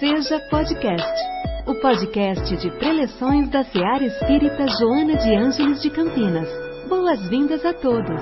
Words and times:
Seja 0.00 0.40
Podcast, 0.50 1.22
o 1.66 1.74
podcast 1.76 2.56
de 2.56 2.68
preleções 2.78 3.48
da 3.48 3.62
Seara 3.64 4.04
Espírita 4.04 4.66
Joana 4.66 5.16
de 5.16 5.36
Ângeles 5.36 5.80
de 5.80 5.88
Campinas. 5.88 6.48
Boas-vindas 6.88 7.64
a 7.64 7.72
todos. 7.72 8.20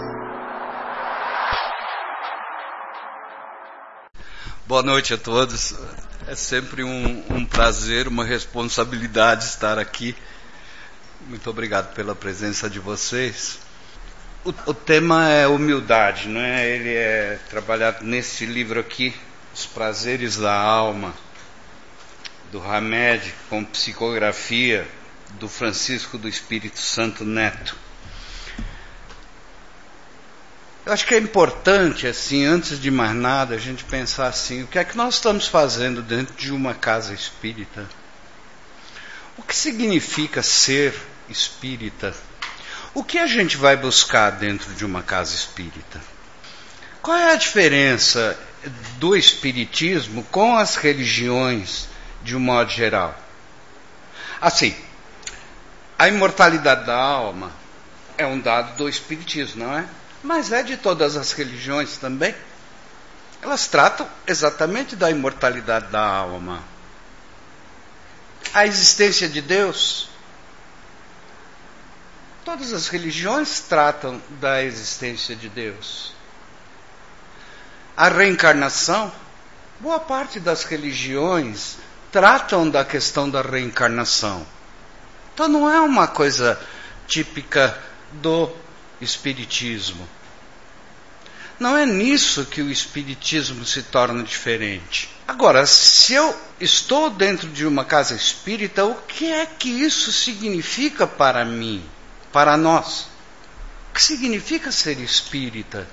Boa 4.67 4.83
noite 4.83 5.15
a 5.15 5.19
todos. 5.19 5.75
É 6.29 6.35
sempre 6.35 6.85
um, 6.85 7.25
um 7.31 7.47
prazer, 7.47 8.07
uma 8.07 8.25
responsabilidade 8.25 9.45
estar 9.45 9.79
aqui. 9.79 10.15
Muito 11.27 11.49
obrigado 11.49 11.95
pela 11.95 12.15
presença 12.15 12.69
de 12.69 12.81
vocês. 12.81 13.59
O, 14.45 14.51
o, 14.67 14.75
tema 14.75 15.31
é 15.31 15.49
humildade, 15.49 16.29
não 16.29 16.41
é? 16.41 16.69
Ele 16.69 16.95
é 16.95 17.39
trabalhado 17.49 18.05
nesse 18.05 18.45
livro 18.45 18.79
aqui, 18.79 19.15
Os 19.55 19.65
Prazeres 19.65 20.37
da 20.37 20.53
Alma, 20.53 21.15
do 22.53 22.63
Hamed, 22.63 23.35
com 23.49 23.65
psicografia 23.65 24.87
do 25.41 25.49
Francisco 25.49 26.19
do 26.19 26.29
Espírito 26.29 26.79
Santo 26.79 27.25
Neto. 27.25 27.75
Eu 30.85 30.93
acho 30.93 31.07
que 31.07 31.15
é 31.15 31.19
importante, 31.19 32.07
assim, 32.07 32.45
antes 32.45 32.79
de 32.79 32.91
mais 32.91 33.15
nada, 33.15 33.55
a 33.55 33.59
gente 33.59 33.85
pensar 33.85 34.27
assim: 34.27 34.65
o 34.65 34.67
que 34.67 34.79
é 34.79 34.85
que 34.85 34.99
nós 34.99 35.15
estamos 35.15 35.49
fazendo 35.49 36.03
dentro 36.03 36.35
de 36.35 36.53
uma 36.53 36.75
casa 36.75 37.15
espírita? 37.15 37.89
O 39.39 39.43
que 39.43 39.57
significa 39.57 40.43
ser 40.43 40.95
espírita? 41.31 42.15
O 42.93 43.03
que 43.03 43.19
a 43.19 43.27
gente 43.27 43.57
vai 43.57 43.79
buscar 43.79 44.29
dentro 44.29 44.75
de 44.75 44.85
uma 44.85 45.03
casa 45.03 45.35
espírita? 45.35 46.03
Qual 47.01 47.17
é 47.17 47.33
a 47.33 47.37
diferença 47.37 48.39
do 48.99 49.17
espiritismo 49.17 50.23
com 50.25 50.55
as 50.55 50.77
religiões 50.77 51.91
de 52.23 52.37
um 52.37 52.41
modo 52.41 52.71
geral? 52.71 53.15
Assim, 54.41 54.75
a 55.99 56.09
imortalidade 56.09 56.85
da 56.87 56.97
alma 56.97 57.53
é 58.17 58.27
um 58.27 58.41
dado 58.41 58.77
do 58.77 58.89
espiritismo, 58.89 59.65
não 59.65 59.79
é? 59.79 59.87
Mas 60.23 60.53
é 60.53 60.63
de 60.63 60.77
todas 60.77 61.17
as 61.17 61.33
religiões 61.33 61.97
também. 61.97 62.35
Elas 63.41 63.67
tratam 63.67 64.09
exatamente 64.27 64.95
da 64.95 65.11
imortalidade 65.11 65.89
da 65.89 66.05
alma. 66.05 66.63
A 68.55 68.67
existência 68.67 69.29
de 69.29 69.41
Deus 69.41 70.13
Todas 72.45 72.73
as 72.73 72.89
religiões 72.89 73.61
tratam 73.61 74.21
da 74.41 74.65
existência 74.65 75.37
de 75.37 75.49
Deus. 75.49 76.13
A 77.97 78.09
reencarnação, 78.09 79.13
boa 79.79 80.01
parte 80.01 80.41
das 80.41 80.65
religiões 80.65 81.77
tratam 82.13 82.71
da 82.71 82.85
questão 82.85 83.29
da 83.29 83.43
reencarnação. 83.43 84.47
Então 85.35 85.49
não 85.49 85.69
é 85.69 85.81
uma 85.81 86.07
coisa 86.07 86.61
típica 87.09 87.77
do 88.13 88.49
Espiritismo. 89.01 90.09
Não 91.59 91.77
é 91.77 91.85
nisso 91.85 92.45
que 92.45 92.63
o 92.63 92.71
Espiritismo 92.71 93.65
se 93.65 93.83
torna 93.83 94.23
diferente. 94.23 95.11
Agora, 95.27 95.67
se 95.67 96.15
eu 96.15 96.37
estou 96.61 97.11
dentro 97.11 97.49
de 97.49 97.67
uma 97.67 97.85
casa 97.85 98.15
espírita, 98.15 98.85
o 98.85 98.95
que 98.95 99.33
é 99.33 99.47
que 99.47 99.69
isso 99.69 100.13
significa 100.13 101.07
para 101.07 101.45
mim? 101.45 101.83
para 102.33 102.57
nós. 102.57 103.07
O 103.91 103.95
que 103.95 104.03
significa 104.03 104.73
ser 104.73 104.99
espírita? 104.99 105.87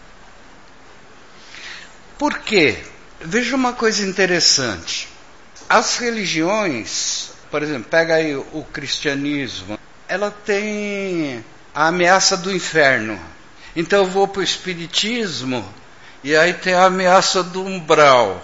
Por 2.17 2.39
quê? 2.39 2.81
Veja 3.19 3.55
uma 3.55 3.73
coisa 3.73 4.05
interessante. 4.05 5.08
As 5.69 5.97
religiões, 5.97 7.29
por 7.51 7.61
exemplo, 7.61 7.87
pega 7.91 8.15
aí 8.15 8.35
o 8.35 8.65
cristianismo, 8.73 9.77
ela 10.07 10.31
tem 10.31 11.45
a 11.75 11.89
ameaça 11.89 12.35
do 12.35 12.51
inferno. 12.51 13.19
Então 13.75 13.99
eu 13.99 14.05
vou 14.07 14.27
para 14.27 14.39
o 14.39 14.43
espiritismo 14.43 15.63
e 16.23 16.35
aí 16.35 16.53
tem 16.55 16.73
a 16.73 16.85
ameaça 16.85 17.43
do 17.43 17.63
umbral. 17.63 18.43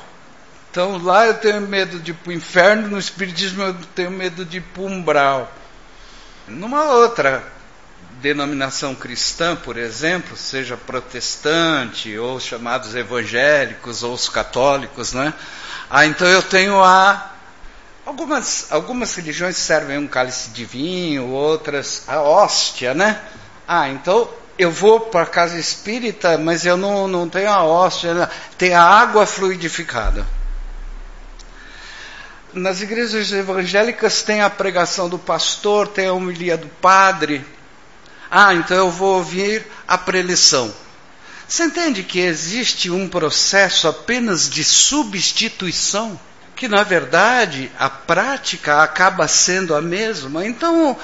Então 0.69 1.03
lá 1.03 1.25
eu 1.25 1.34
tenho 1.34 1.62
medo 1.62 2.00
de 2.00 2.12
ir 2.12 2.14
para 2.14 2.30
o 2.30 2.34
inferno, 2.34 2.90
no 2.90 3.00
espiritismo 3.00 3.64
eu 3.64 3.74
tenho 3.96 4.12
medo 4.12 4.46
de 4.46 4.58
ir 4.58 4.62
para 4.62 4.84
o 4.84 4.85
umbral. 4.85 5.52
Numa 6.47 6.91
outra 6.91 7.44
denominação 8.22 8.94
cristã, 8.94 9.56
por 9.56 9.78
exemplo, 9.78 10.38
seja 10.38 10.78
protestante, 10.78 12.16
ou 12.18 12.40
chamados 12.40 12.94
evangélicos, 12.96 14.03
ou 14.03 14.14
os 14.14 14.30
católicos, 14.30 15.12
né? 15.12 15.34
Ah, 15.90 16.06
então 16.06 16.28
eu 16.28 16.41
tenho 16.41 16.84
a. 16.84 17.31
Algumas, 18.06 18.72
algumas 18.72 19.16
religiões 19.16 19.57
servem 19.57 19.97
um 19.97 20.07
cálice 20.07 20.51
de 20.51 20.63
vinho, 20.63 21.28
outras 21.29 22.03
a 22.07 22.22
hóstia, 22.22 22.94
né? 22.94 23.19
Ah, 23.68 23.90
então 23.90 24.29
eu 24.57 24.72
vou 24.72 25.00
para 25.00 25.23
a 25.23 25.25
casa 25.25 25.57
espírita, 25.57 26.38
mas 26.38 26.66
eu 26.66 26.78
não, 26.78 27.07
não 27.07 27.28
tenho 27.28 27.50
a 27.50 27.63
hóstia, 27.63 28.13
né? 28.13 28.29
tem 28.57 28.73
a 28.73 28.84
água 28.84 29.25
fluidificada. 29.25 30.25
Nas 32.53 32.81
igrejas 32.81 33.31
evangélicas 33.31 34.22
tem 34.22 34.41
a 34.41 34.50
pregação 34.50 35.09
do 35.09 35.17
pastor, 35.17 35.88
tem 35.88 36.07
a 36.07 36.13
homilia 36.13 36.56
do 36.56 36.67
padre, 36.67 37.46
ah, 38.29 38.53
então 38.53 38.78
eu 38.78 38.90
vou 38.90 39.16
ouvir 39.16 39.66
a 39.88 39.97
preleção. 39.97 40.73
Você 41.48 41.66
entende 41.66 42.04
que 42.04 42.20
existe 42.20 42.90
um 42.90 43.08
processo 43.08 43.88
apenas 43.88 44.50
de 44.50 44.64
substituição? 44.64 46.20
Que 46.56 46.68
na 46.68 46.84
verdade 46.84 47.72
a 47.78 47.90
prática 47.90 48.82
acaba 48.82 49.28
sendo 49.28 49.76
a 49.76 49.82
mesma. 49.82 50.46
Então, 50.46 50.98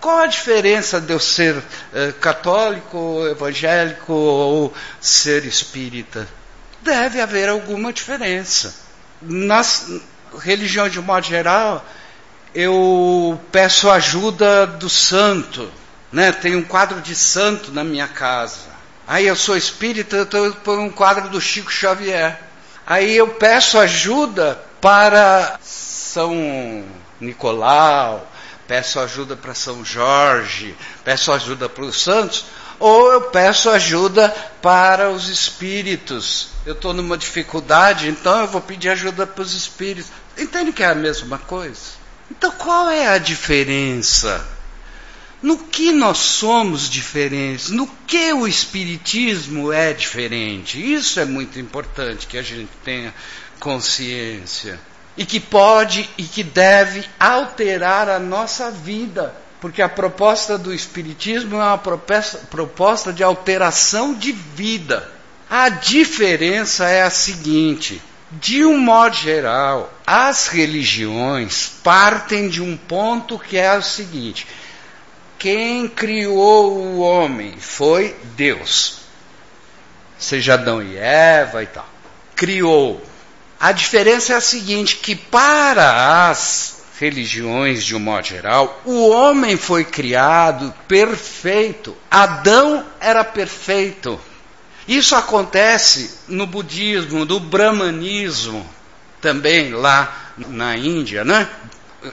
qual 0.00 0.18
a 0.18 0.26
diferença 0.26 1.00
de 1.00 1.12
eu 1.12 1.20
ser 1.20 1.62
eh, 1.92 2.12
católico, 2.20 3.26
evangélico 3.30 4.12
ou 4.12 4.74
ser 5.00 5.44
espírita? 5.44 6.26
Deve 6.82 7.20
haver 7.20 7.48
alguma 7.48 7.92
diferença. 7.92 8.74
Nas 9.22 9.86
religiões 10.38 10.92
de 10.92 11.00
modo 11.00 11.26
geral, 11.26 11.86
eu 12.54 13.40
peço 13.52 13.90
ajuda 13.90 14.66
do 14.66 14.88
santo 14.88 15.70
né? 16.14 16.30
Tem 16.30 16.54
um 16.54 16.62
quadro 16.62 17.00
de 17.00 17.12
santo 17.12 17.72
na 17.72 17.82
minha 17.82 18.06
casa. 18.06 18.73
Aí 19.06 19.26
eu 19.26 19.36
sou 19.36 19.56
espírita, 19.56 20.16
eu 20.32 20.54
ponho 20.54 20.82
um 20.82 20.90
quadro 20.90 21.28
do 21.28 21.40
Chico 21.40 21.70
Xavier. 21.70 22.40
Aí 22.86 23.16
eu 23.16 23.28
peço 23.28 23.78
ajuda 23.78 24.58
para 24.80 25.58
São 25.62 26.84
Nicolau, 27.20 28.30
peço 28.66 28.98
ajuda 29.00 29.36
para 29.36 29.54
São 29.54 29.84
Jorge, 29.84 30.74
peço 31.04 31.32
ajuda 31.32 31.68
para 31.68 31.84
os 31.84 32.02
santos, 32.02 32.46
ou 32.78 33.12
eu 33.12 33.22
peço 33.22 33.70
ajuda 33.70 34.34
para 34.60 35.10
os 35.10 35.28
espíritos. 35.28 36.48
Eu 36.64 36.72
estou 36.72 36.92
numa 36.92 37.16
dificuldade, 37.16 38.08
então 38.08 38.40
eu 38.40 38.46
vou 38.46 38.60
pedir 38.60 38.88
ajuda 38.88 39.26
para 39.26 39.42
os 39.42 39.52
espíritos. 39.52 40.10
Entende 40.36 40.72
que 40.72 40.82
é 40.82 40.86
a 40.86 40.94
mesma 40.94 41.38
coisa? 41.38 41.80
Então 42.30 42.50
qual 42.52 42.88
é 42.90 43.06
a 43.06 43.18
diferença? 43.18 44.53
No 45.44 45.58
que 45.58 45.92
nós 45.92 46.16
somos 46.16 46.88
diferentes, 46.88 47.68
no 47.68 47.86
que 48.06 48.32
o 48.32 48.48
Espiritismo 48.48 49.70
é 49.70 49.92
diferente. 49.92 50.80
Isso 50.94 51.20
é 51.20 51.26
muito 51.26 51.60
importante 51.60 52.26
que 52.26 52.38
a 52.38 52.42
gente 52.42 52.70
tenha 52.82 53.12
consciência. 53.60 54.80
E 55.18 55.26
que 55.26 55.38
pode 55.38 56.08
e 56.16 56.22
que 56.22 56.42
deve 56.42 57.04
alterar 57.20 58.08
a 58.08 58.18
nossa 58.18 58.70
vida. 58.70 59.34
Porque 59.60 59.82
a 59.82 59.88
proposta 59.88 60.56
do 60.56 60.72
Espiritismo 60.72 61.56
é 61.56 61.58
uma 61.58 61.78
proposta 61.78 63.12
de 63.12 63.22
alteração 63.22 64.14
de 64.14 64.32
vida. 64.32 65.12
A 65.50 65.68
diferença 65.68 66.88
é 66.88 67.02
a 67.02 67.10
seguinte: 67.10 68.00
de 68.32 68.64
um 68.64 68.78
modo 68.78 69.14
geral, 69.14 69.92
as 70.06 70.48
religiões 70.48 71.70
partem 71.84 72.48
de 72.48 72.62
um 72.62 72.78
ponto 72.78 73.38
que 73.38 73.58
é 73.58 73.76
o 73.76 73.82
seguinte: 73.82 74.46
quem 75.44 75.86
criou 75.86 76.74
o 76.74 77.00
homem 77.00 77.52
foi 77.58 78.16
Deus. 78.34 79.00
Seja 80.18 80.54
Adão 80.54 80.82
e 80.82 80.96
Eva 80.96 81.62
e 81.62 81.66
tal. 81.66 81.86
Criou. 82.34 83.04
A 83.60 83.70
diferença 83.70 84.32
é 84.32 84.36
a 84.36 84.40
seguinte: 84.40 84.96
que 84.96 85.14
para 85.14 86.30
as 86.30 86.84
religiões, 86.98 87.84
de 87.84 87.94
um 87.94 87.98
modo 87.98 88.26
geral, 88.26 88.80
o 88.86 89.10
homem 89.10 89.58
foi 89.58 89.84
criado 89.84 90.72
perfeito. 90.88 91.94
Adão 92.10 92.86
era 92.98 93.22
perfeito. 93.22 94.18
Isso 94.88 95.14
acontece 95.14 96.20
no 96.26 96.46
budismo, 96.46 97.26
no 97.26 97.38
brahmanismo, 97.38 98.66
também 99.20 99.74
lá 99.74 100.32
na 100.38 100.74
Índia, 100.74 101.22
né? 101.22 101.46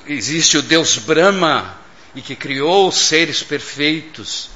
Existe 0.06 0.58
o 0.58 0.62
Deus 0.62 0.98
Brahma, 0.98 1.80
e 2.16 2.22
que 2.22 2.36
criou 2.36 2.92
seres 2.92 3.42
perfeitos. 3.44 4.50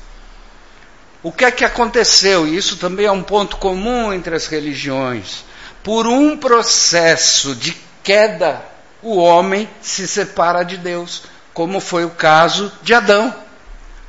O 1.24 1.32
que 1.32 1.46
é 1.46 1.52
que 1.52 1.66
aconteceu? 1.66 2.48
E 2.48 2.56
isso 2.56 2.78
também 2.78 3.06
é 3.06 3.12
um 3.12 3.24
ponto 3.24 3.58
comum 3.58 4.14
entre 4.14 4.36
as 4.36 4.48
religiões. 4.48 5.44
Por 5.84 6.08
um 6.08 6.38
processo 6.38 7.56
de 7.56 7.76
queda, 8.04 8.64
o 9.02 9.18
homem 9.18 9.70
se 9.82 10.08
separa 10.08 10.64
de 10.64 10.78
Deus, 10.78 11.24
como 11.54 11.80
foi 11.80 12.06
o 12.06 12.12
caso 12.12 12.72
de 12.82 12.94
Adão. 12.94 13.34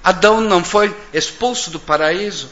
Adão 0.02 0.40
não 0.40 0.62
foi 0.62 0.94
expulso 1.12 1.70
do 1.70 1.80
paraíso. 1.80 2.50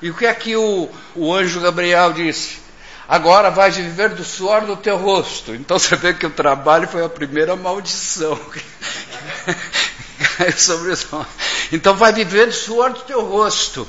E 0.00 0.10
o 0.10 0.14
que 0.14 0.26
é 0.26 0.34
que 0.34 0.56
o, 0.56 0.88
o 1.14 1.34
anjo 1.34 1.60
Gabriel 1.60 2.12
disse? 2.12 2.60
Agora 3.08 3.50
vais 3.50 3.76
viver 3.76 4.10
do 4.10 4.22
suor 4.22 4.62
do 4.62 4.76
teu 4.76 4.96
rosto. 4.96 5.54
Então 5.54 5.78
você 5.78 5.96
vê 5.96 6.14
que 6.14 6.26
o 6.26 6.30
trabalho 6.30 6.86
foi 6.86 7.04
a 7.04 7.08
primeira 7.08 7.56
maldição 7.56 8.38
sobre 10.56 10.90
os 10.90 11.12
homens. 11.12 11.28
Então 11.72 11.94
vai 11.94 12.12
viver 12.12 12.46
do 12.46 12.52
suor 12.52 12.92
do 12.92 13.00
teu 13.00 13.24
rosto. 13.24 13.86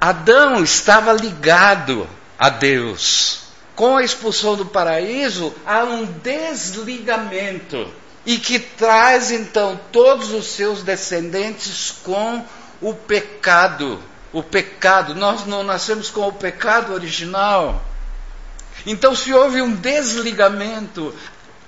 Adão 0.00 0.62
estava 0.62 1.12
ligado 1.12 2.08
a 2.38 2.48
Deus. 2.48 3.40
Com 3.74 3.96
a 3.96 4.02
expulsão 4.02 4.56
do 4.56 4.66
paraíso, 4.66 5.54
há 5.66 5.84
um 5.84 6.04
desligamento. 6.04 7.88
E 8.26 8.38
que 8.38 8.58
traz 8.58 9.30
então 9.30 9.80
todos 9.92 10.32
os 10.32 10.46
seus 10.46 10.82
descendentes 10.82 11.94
com 12.02 12.44
o 12.80 12.92
pecado. 12.92 14.02
O 14.32 14.42
pecado, 14.42 15.14
nós 15.14 15.46
não 15.46 15.62
nascemos 15.62 16.10
com 16.10 16.26
o 16.28 16.32
pecado 16.32 16.92
original. 16.92 17.82
Então, 18.84 19.14
se 19.14 19.32
houve 19.32 19.62
um 19.62 19.74
desligamento, 19.74 21.14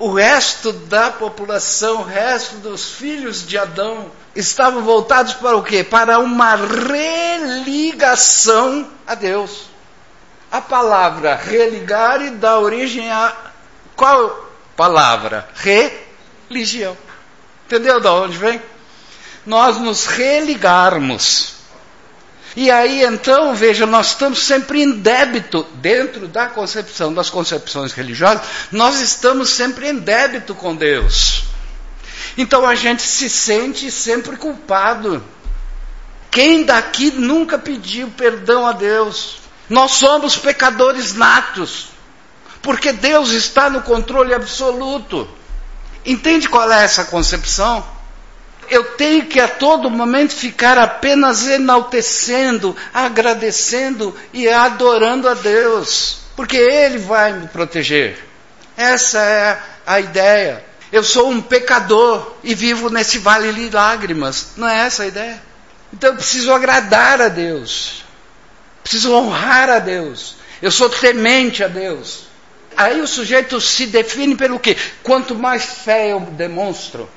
o 0.00 0.12
resto 0.14 0.72
da 0.72 1.10
população, 1.10 2.00
o 2.00 2.04
resto 2.04 2.56
dos 2.56 2.92
filhos 2.92 3.46
de 3.46 3.58
Adão, 3.58 4.10
estavam 4.34 4.82
voltados 4.82 5.34
para 5.34 5.58
o 5.58 5.62
quê? 5.62 5.84
Para 5.84 6.18
uma 6.18 6.56
religação 6.56 8.10
a 9.06 9.14
Deus. 9.14 9.68
A 10.50 10.62
palavra 10.62 11.36
religar 11.36 12.18
dá 12.32 12.58
origem 12.58 13.12
a 13.12 13.32
qual 13.94 14.50
palavra? 14.74 15.46
Religião. 15.54 16.96
Entendeu 17.66 18.00
de 18.00 18.08
onde 18.08 18.38
vem? 18.38 18.60
Nós 19.44 19.76
nos 19.76 20.06
religarmos 20.06 21.59
e 22.56 22.70
aí 22.70 23.04
então, 23.04 23.54
veja, 23.54 23.86
nós 23.86 24.08
estamos 24.08 24.42
sempre 24.42 24.82
em 24.82 24.90
débito 24.90 25.66
dentro 25.74 26.26
da 26.26 26.48
concepção 26.48 27.14
das 27.14 27.30
concepções 27.30 27.92
religiosas, 27.92 28.42
nós 28.72 29.00
estamos 29.00 29.50
sempre 29.50 29.88
em 29.88 29.96
débito 29.96 30.54
com 30.54 30.74
Deus. 30.74 31.44
Então 32.36 32.66
a 32.66 32.74
gente 32.74 33.02
se 33.02 33.28
sente 33.28 33.90
sempre 33.90 34.36
culpado. 34.36 35.22
Quem 36.30 36.64
daqui 36.64 37.10
nunca 37.10 37.58
pediu 37.58 38.08
perdão 38.10 38.66
a 38.66 38.72
Deus? 38.72 39.38
Nós 39.68 39.92
somos 39.92 40.36
pecadores 40.36 41.14
natos, 41.14 41.88
porque 42.62 42.92
Deus 42.92 43.30
está 43.30 43.70
no 43.70 43.82
controle 43.82 44.34
absoluto. 44.34 45.28
Entende 46.04 46.48
qual 46.48 46.70
é 46.70 46.84
essa 46.84 47.04
concepção? 47.04 47.84
Eu 48.70 48.84
tenho 48.96 49.26
que 49.26 49.40
a 49.40 49.48
todo 49.48 49.90
momento 49.90 50.32
ficar 50.32 50.78
apenas 50.78 51.46
enaltecendo, 51.46 52.76
agradecendo 52.94 54.16
e 54.32 54.48
adorando 54.48 55.28
a 55.28 55.34
Deus, 55.34 56.20
porque 56.36 56.56
Ele 56.56 56.98
vai 56.98 57.32
me 57.32 57.48
proteger. 57.48 58.18
Essa 58.76 59.18
é 59.18 59.62
a 59.86 60.00
ideia. 60.00 60.64
Eu 60.92 61.04
sou 61.04 61.30
um 61.30 61.42
pecador 61.42 62.36
e 62.42 62.54
vivo 62.54 62.88
nesse 62.88 63.18
vale 63.18 63.52
de 63.52 63.74
lágrimas. 63.74 64.52
Não 64.56 64.68
é 64.68 64.86
essa 64.86 65.02
a 65.02 65.06
ideia? 65.06 65.42
Então 65.92 66.10
eu 66.10 66.16
preciso 66.16 66.52
agradar 66.52 67.20
a 67.20 67.28
Deus. 67.28 68.04
Preciso 68.82 69.12
honrar 69.12 69.68
a 69.68 69.78
Deus. 69.78 70.36
Eu 70.62 70.70
sou 70.70 70.88
temente 70.88 71.62
a 71.62 71.68
Deus. 71.68 72.24
Aí 72.76 73.00
o 73.00 73.06
sujeito 73.06 73.60
se 73.60 73.86
define 73.86 74.36
pelo 74.36 74.58
quê? 74.58 74.76
Quanto 75.02 75.34
mais 75.34 75.64
fé 75.64 76.12
eu 76.12 76.20
demonstro, 76.20 77.08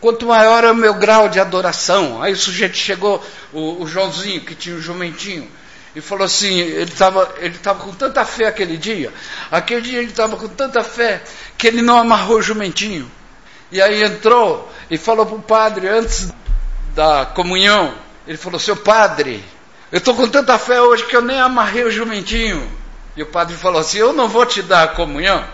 Quanto 0.00 0.26
maior 0.26 0.62
é 0.64 0.70
o 0.70 0.76
meu 0.76 0.94
grau 0.94 1.28
de 1.28 1.40
adoração. 1.40 2.22
Aí 2.22 2.32
o 2.32 2.36
sujeito 2.36 2.76
chegou, 2.76 3.24
o, 3.52 3.82
o 3.82 3.86
Joãozinho, 3.86 4.40
que 4.42 4.54
tinha 4.54 4.74
o 4.74 4.78
um 4.78 4.82
jumentinho, 4.82 5.50
e 5.94 6.00
falou 6.00 6.24
assim: 6.24 6.58
ele 6.58 6.90
estava 6.90 7.34
ele 7.38 7.58
tava 7.58 7.80
com 7.80 7.92
tanta 7.92 8.24
fé 8.24 8.46
aquele 8.46 8.76
dia, 8.76 9.12
aquele 9.50 9.80
dia 9.80 9.98
ele 9.98 10.10
estava 10.10 10.36
com 10.36 10.48
tanta 10.48 10.84
fé, 10.84 11.22
que 11.56 11.66
ele 11.66 11.82
não 11.82 11.98
amarrou 11.98 12.38
o 12.38 12.42
jumentinho. 12.42 13.10
E 13.70 13.82
aí 13.82 14.02
entrou 14.02 14.70
e 14.90 14.96
falou 14.96 15.26
para 15.26 15.36
o 15.36 15.42
padre, 15.42 15.88
antes 15.88 16.32
da 16.94 17.26
comunhão, 17.26 17.94
ele 18.26 18.38
falou: 18.38 18.60
Seu 18.60 18.76
padre, 18.76 19.44
eu 19.90 19.98
estou 19.98 20.14
com 20.14 20.28
tanta 20.28 20.58
fé 20.58 20.80
hoje 20.80 21.04
que 21.04 21.16
eu 21.16 21.22
nem 21.22 21.40
amarrei 21.40 21.84
o 21.84 21.90
jumentinho. 21.90 22.70
E 23.16 23.22
o 23.22 23.26
padre 23.26 23.56
falou 23.56 23.80
assim: 23.80 23.98
Eu 23.98 24.12
não 24.12 24.28
vou 24.28 24.46
te 24.46 24.62
dar 24.62 24.84
a 24.84 24.88
comunhão. 24.88 25.44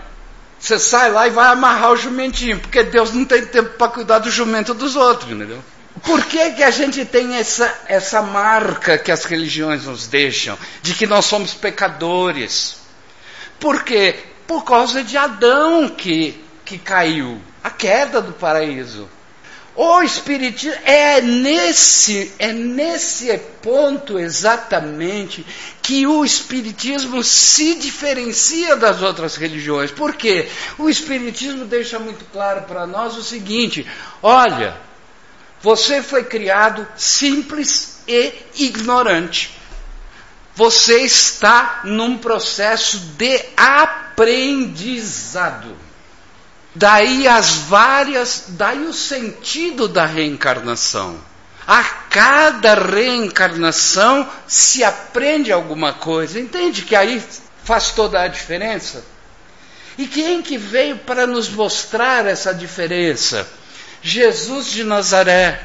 Você 0.65 0.79
sai 0.79 1.11
lá 1.11 1.27
e 1.27 1.29
vai 1.29 1.45
amarrar 1.49 1.91
o 1.91 1.95
jumentinho, 1.95 2.59
porque 2.59 2.81
Deus 2.81 3.11
não 3.11 3.23
tem 3.23 3.45
tempo 3.45 3.77
para 3.77 3.91
cuidar 3.91 4.17
do 4.17 4.31
jumento 4.31 4.73
dos 4.73 4.95
outros, 4.95 5.31
entendeu? 5.31 5.63
Por 6.01 6.25
que, 6.25 6.53
que 6.53 6.63
a 6.63 6.71
gente 6.71 7.05
tem 7.05 7.35
essa, 7.35 7.71
essa 7.87 8.19
marca 8.23 8.97
que 8.97 9.11
as 9.11 9.25
religiões 9.25 9.85
nos 9.85 10.07
deixam, 10.07 10.57
de 10.81 10.95
que 10.95 11.05
nós 11.05 11.25
somos 11.25 11.53
pecadores? 11.53 12.77
Por 13.59 13.83
quê? 13.83 14.15
Por 14.47 14.63
causa 14.63 15.03
de 15.03 15.15
Adão 15.15 15.87
que, 15.87 16.43
que 16.65 16.79
caiu, 16.79 17.39
a 17.63 17.69
queda 17.69 18.19
do 18.19 18.33
paraíso. 18.33 19.07
O 19.75 20.01
Espiritismo 20.01 20.79
é 20.85 21.19
nesse, 21.19 22.31
é 22.39 22.53
nesse 22.53 23.37
ponto 23.61 24.17
exatamente 24.17 25.45
que 25.81 26.07
o 26.07 26.23
Espiritismo 26.23 27.21
se 27.21 27.75
diferencia 27.75 28.77
das 28.77 29.01
outras 29.01 29.35
religiões. 29.35 29.91
Por 29.91 30.15
quê? 30.15 30.47
O 30.77 30.89
Espiritismo 30.89 31.65
deixa 31.65 31.99
muito 31.99 32.23
claro 32.31 32.61
para 32.61 32.87
nós 32.87 33.17
o 33.17 33.23
seguinte: 33.23 33.85
olha, 34.23 34.77
você 35.61 36.01
foi 36.01 36.23
criado 36.23 36.87
simples 36.95 37.99
e 38.07 38.33
ignorante. 38.55 39.59
Você 40.55 41.01
está 41.01 41.81
num 41.83 42.17
processo 42.17 42.97
de 43.17 43.43
aprendizado. 43.57 45.75
Daí 46.75 47.25
as 47.25 47.55
várias, 47.55 48.47
daí 48.49 48.85
o 48.85 48.93
sentido 48.93 49.87
da 49.87 50.05
reencarnação. 50.05 51.17
A 51.65 51.81
cada 51.83 52.75
reencarnação 52.75 54.29
se 54.45 54.83
aprende 54.83 55.53
alguma 55.53 55.93
coisa. 55.93 56.37
Entende 56.37 56.81
que 56.81 56.95
aí 56.95 57.23
faz 57.63 57.91
toda 57.91 58.21
a 58.21 58.27
diferença? 58.27 59.03
E 59.97 60.05
quem 60.05 60.41
que 60.41 60.57
veio 60.57 60.97
para 60.97 61.25
nos 61.25 61.47
mostrar 61.49 62.25
essa 62.25 62.53
diferença? 62.53 63.47
Jesus 64.01 64.67
de 64.67 64.83
Nazaré. 64.83 65.61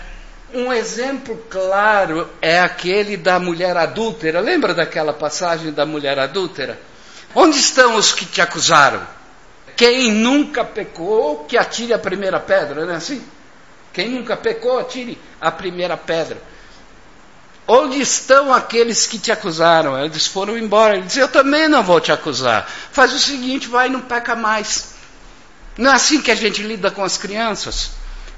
Um 0.55 0.73
exemplo 0.73 1.45
claro 1.51 2.29
é 2.41 2.61
aquele 2.61 3.17
da 3.17 3.39
mulher 3.39 3.77
adúltera. 3.77 4.41
Lembra 4.41 4.73
daquela 4.73 5.13
passagem 5.13 5.73
da 5.73 5.85
mulher 5.85 6.19
adúltera? 6.19 6.81
Onde 7.35 7.59
estão 7.59 7.97
os 7.97 8.13
que 8.13 8.25
te 8.25 8.41
acusaram? 8.41 9.20
Quem 9.81 10.13
nunca 10.13 10.63
pecou, 10.63 11.47
que 11.49 11.57
atire 11.57 11.95
a 11.95 11.99
primeira 11.99 12.39
pedra, 12.39 12.85
não 12.85 12.93
é 12.93 12.97
assim? 12.97 13.25
Quem 13.95 14.11
nunca 14.11 14.37
pecou, 14.37 14.79
atire 14.79 15.19
a 15.41 15.51
primeira 15.51 15.97
pedra. 15.97 16.37
Onde 17.67 17.99
estão 17.99 18.53
aqueles 18.53 19.07
que 19.07 19.19
te 19.19 19.33
acusaram? 19.33 19.99
Eles 20.05 20.27
foram 20.27 20.59
embora. 20.59 20.97
Ele 20.97 21.07
disse: 21.07 21.19
Eu 21.19 21.29
também 21.29 21.67
não 21.67 21.83
vou 21.83 21.99
te 21.99 22.13
acusar. 22.13 22.69
Faz 22.93 23.15
o 23.15 23.19
seguinte, 23.19 23.69
vai 23.69 23.87
e 23.87 23.91
não 23.91 24.03
peca 24.03 24.37
mais. 24.37 24.97
Não 25.79 25.91
é 25.91 25.95
assim 25.95 26.21
que 26.21 26.31
a 26.31 26.35
gente 26.35 26.63
lida 26.63 26.91
com 26.91 27.03
as 27.03 27.17
crianças. 27.17 27.93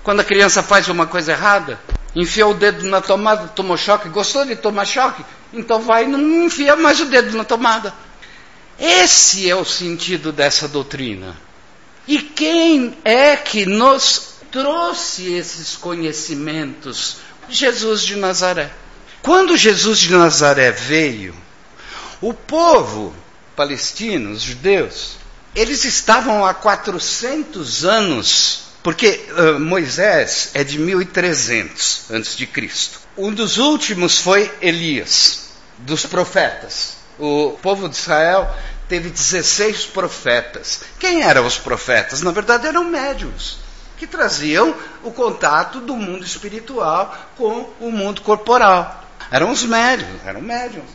Quando 0.05 0.21
a 0.21 0.25
criança 0.25 0.63
faz 0.63 0.87
uma 0.87 1.09
coisa 1.09 1.33
errada, 1.33 1.77
enfiou 2.15 2.53
o 2.53 2.55
dedo 2.55 2.87
na 2.87 3.01
tomada, 3.01 3.49
tomou 3.49 3.77
choque, 3.77 4.09
gostou 4.09 4.45
de 4.45 4.55
tomar 4.55 4.85
choque? 4.85 5.25
Então 5.53 5.81
vai 5.81 6.05
e 6.05 6.07
não 6.07 6.21
enfia 6.45 6.77
mais 6.77 7.01
o 7.01 7.07
dedo 7.07 7.37
na 7.37 7.43
tomada. 7.43 7.93
Esse 8.85 9.49
é 9.49 9.55
o 9.55 9.65
sentido 9.65 10.33
dessa 10.33 10.67
doutrina. 10.67 11.37
E 12.09 12.19
quem 12.19 12.99
é 13.05 13.37
que 13.37 13.65
nos 13.65 14.39
trouxe 14.51 15.33
esses 15.35 15.77
conhecimentos? 15.77 17.19
Jesus 17.49 18.03
de 18.03 18.17
Nazaré. 18.17 18.73
Quando 19.23 19.57
Jesus 19.57 20.01
de 20.01 20.11
Nazaré 20.11 20.73
veio, 20.73 21.33
o 22.21 22.35
povo 22.35 23.15
palestino, 23.55 24.33
os 24.33 24.43
judeus, 24.43 25.13
eles 25.55 25.85
estavam 25.85 26.45
há 26.45 26.53
400 26.53 27.85
anos, 27.85 28.63
porque 28.83 29.25
uh, 29.31 29.61
Moisés 29.61 30.51
é 30.55 30.65
de 30.65 30.81
1300 30.81 32.11
antes 32.11 32.37
de 32.37 32.49
Cristo. 32.49 32.99
Um 33.17 33.33
dos 33.33 33.59
últimos 33.59 34.19
foi 34.19 34.51
Elias, 34.61 35.51
dos 35.79 36.05
profetas. 36.05 37.01
O 37.19 37.59
povo 37.63 37.89
de 37.89 37.97
Israel 37.97 38.53
teve 38.93 39.09
16 39.09 39.87
profetas. 39.87 40.83
Quem 40.99 41.23
eram 41.23 41.47
os 41.47 41.57
profetas? 41.57 42.21
Na 42.21 42.31
verdade, 42.31 42.67
eram 42.67 42.85
médiums 42.85 43.57
que 43.97 44.07
traziam 44.07 44.75
o 45.03 45.11
contato 45.11 45.81
do 45.81 45.97
mundo 45.97 46.27
espiritual 46.27 47.17
com 47.39 47.71
o 47.81 47.91
mundo 47.91 48.21
corporal. 48.21 49.03
Eram 49.31 49.51
os 49.51 49.65
médiums, 49.65 50.21
eram 50.27 50.43
médiums. 50.43 50.91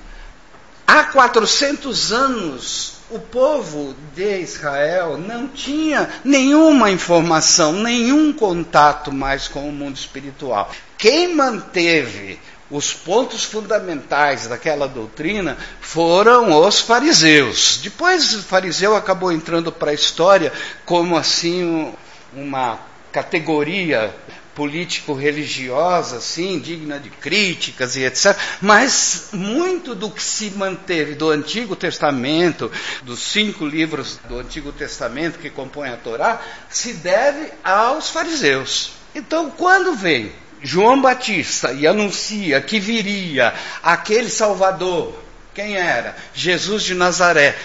Há 0.86 1.06
400 1.06 2.12
anos, 2.14 2.98
o 3.10 3.18
povo 3.18 3.96
de 4.14 4.42
Israel 4.42 5.18
não 5.18 5.48
tinha 5.48 6.08
nenhuma 6.24 6.92
informação, 6.92 7.74
nenhum 7.74 8.32
contato 8.32 9.12
mais 9.12 9.48
com 9.48 9.68
o 9.68 9.72
mundo 9.72 9.96
espiritual. 9.96 10.70
Quem 11.00 11.34
manteve 11.34 12.40
os 12.70 12.94
pontos 12.94 13.44
fundamentais 13.44 14.48
daquela 14.48 14.88
doutrina 14.88 15.58
foram 15.80 16.62
os 16.66 16.80
fariseus. 16.80 17.80
Depois 17.82 18.34
o 18.34 18.44
fariseu 18.44 18.96
acabou 18.96 19.32
entrando 19.32 19.72
para 19.72 19.92
a 19.92 19.94
história 19.94 20.52
como 20.86 21.18
assim 21.18 21.94
uma 22.34 22.80
categoria 23.12 24.14
político-religiosa, 24.54 26.18
assim, 26.18 26.60
digna 26.60 27.00
de 27.00 27.12
críticas 27.12 27.96
e 27.96 28.04
etc. 28.04 28.36
Mas 28.60 29.30
muito 29.32 29.94
do 29.94 30.10
que 30.10 30.22
se 30.22 30.50
manteve 30.50 31.14
do 31.14 31.30
Antigo 31.30 31.76
Testamento, 31.76 32.72
dos 33.04 33.20
cinco 33.20 33.64
livros 33.64 34.20
do 34.28 34.40
Antigo 34.40 34.72
Testamento 34.72 35.38
que 35.38 35.52
compõem 35.52 35.92
a 35.92 35.98
Torá, 35.98 36.42
se 36.70 36.94
deve 36.94 37.52
aos 37.64 38.10
fariseus. 38.10 38.94
Então, 39.14 39.52
quando 39.52 39.94
vem 39.94 40.32
João 40.62 41.02
Batista 41.02 41.72
e 41.72 41.86
anuncia 41.86 42.62
que 42.62 42.80
viria 42.80 43.54
aquele 43.84 44.30
Salvador, 44.30 45.14
quem 45.54 45.76
era? 45.76 46.16
Jesus 46.34 46.84
de 46.84 46.94
Nazaré. 46.94 47.56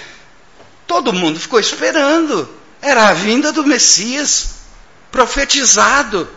Todo 0.86 1.12
mundo 1.12 1.38
ficou 1.38 1.60
esperando. 1.60 2.48
Era 2.80 3.08
a 3.08 3.12
vinda 3.12 3.52
do 3.52 3.66
Messias 3.66 4.62
profetizado. 5.10 6.28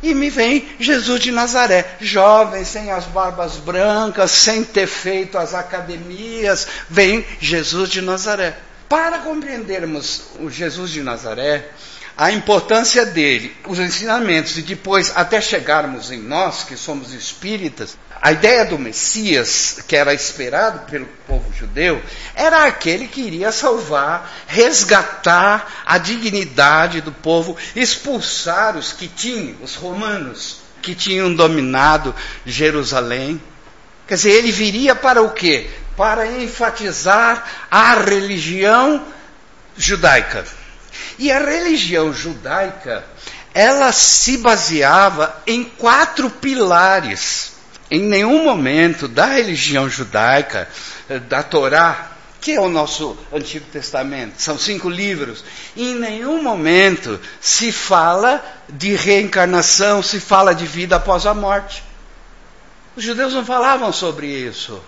E 0.00 0.14
me 0.14 0.30
vem 0.30 0.68
Jesus 0.78 1.20
de 1.20 1.32
Nazaré, 1.32 1.96
jovem, 2.00 2.64
sem 2.64 2.92
as 2.92 3.04
barbas 3.06 3.56
brancas, 3.56 4.30
sem 4.30 4.62
ter 4.62 4.86
feito 4.86 5.36
as 5.36 5.54
academias, 5.54 6.68
vem 6.88 7.26
Jesus 7.40 7.90
de 7.90 8.00
Nazaré. 8.00 8.56
Para 8.88 9.18
compreendermos 9.18 10.22
o 10.38 10.48
Jesus 10.48 10.92
de 10.92 11.02
Nazaré, 11.02 11.68
a 12.18 12.32
importância 12.32 13.06
dele, 13.06 13.56
os 13.64 13.78
ensinamentos, 13.78 14.58
e 14.58 14.62
depois 14.62 15.12
até 15.14 15.40
chegarmos 15.40 16.10
em 16.10 16.18
nós, 16.18 16.64
que 16.64 16.76
somos 16.76 17.12
espíritas, 17.12 17.96
a 18.20 18.32
ideia 18.32 18.64
do 18.64 18.76
Messias, 18.76 19.78
que 19.86 19.94
era 19.94 20.12
esperado 20.12 20.80
pelo 20.90 21.06
povo 21.28 21.52
judeu, 21.54 22.02
era 22.34 22.64
aquele 22.64 23.06
que 23.06 23.20
iria 23.20 23.52
salvar, 23.52 24.28
resgatar 24.48 25.84
a 25.86 25.96
dignidade 25.96 27.00
do 27.00 27.12
povo, 27.12 27.56
expulsar 27.76 28.76
os 28.76 28.92
que 28.92 29.06
tinham, 29.06 29.54
os 29.62 29.76
romanos, 29.76 30.56
que 30.82 30.96
tinham 30.96 31.32
dominado 31.32 32.12
Jerusalém. 32.44 33.40
Quer 34.08 34.14
dizer, 34.16 34.30
ele 34.32 34.50
viria 34.50 34.96
para 34.96 35.22
o 35.22 35.30
quê? 35.30 35.70
Para 35.96 36.26
enfatizar 36.26 37.68
a 37.70 37.94
religião 37.94 39.06
judaica 39.76 40.57
e 41.18 41.32
a 41.32 41.38
religião 41.38 42.12
judaica, 42.12 43.04
ela 43.52 43.90
se 43.92 44.36
baseava 44.38 45.42
em 45.46 45.64
quatro 45.64 46.30
pilares. 46.30 47.52
Em 47.90 48.00
nenhum 48.00 48.44
momento 48.44 49.08
da 49.08 49.26
religião 49.26 49.88
judaica, 49.88 50.68
eh, 51.08 51.18
da 51.18 51.42
Torá, 51.42 52.12
que 52.40 52.52
é 52.52 52.60
o 52.60 52.68
nosso 52.68 53.16
Antigo 53.32 53.66
Testamento, 53.72 54.40
são 54.40 54.58
cinco 54.58 54.88
livros, 54.88 55.44
em 55.76 55.94
nenhum 55.94 56.42
momento 56.42 57.18
se 57.40 57.72
fala 57.72 58.44
de 58.68 58.94
reencarnação, 58.94 60.02
se 60.02 60.20
fala 60.20 60.54
de 60.54 60.66
vida 60.66 60.96
após 60.96 61.26
a 61.26 61.34
morte. 61.34 61.82
Os 62.94 63.02
judeus 63.02 63.34
não 63.34 63.44
falavam 63.44 63.92
sobre 63.92 64.26
isso. 64.26 64.80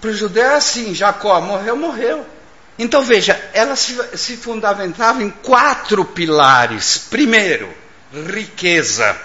Para 0.00 0.10
o 0.10 0.14
judeu 0.14 0.44
é 0.44 0.54
assim: 0.54 0.94
Jacó 0.94 1.40
morreu, 1.40 1.76
morreu. 1.76 2.26
Então 2.78 3.02
veja, 3.02 3.40
ela 3.52 3.76
se, 3.76 3.98
se 4.16 4.36
fundamentava 4.36 5.22
em 5.22 5.30
quatro 5.30 6.04
pilares. 6.04 7.06
Primeiro, 7.10 7.72
riqueza. 8.12 9.16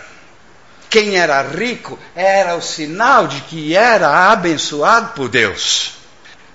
Quem 0.89 1.17
era 1.17 1.41
rico 1.41 1.99
era 2.15 2.55
o 2.55 2.61
sinal 2.61 3.27
de 3.27 3.41
que 3.41 3.75
era 3.75 4.31
abençoado 4.31 5.13
por 5.13 5.27
Deus. 5.27 5.93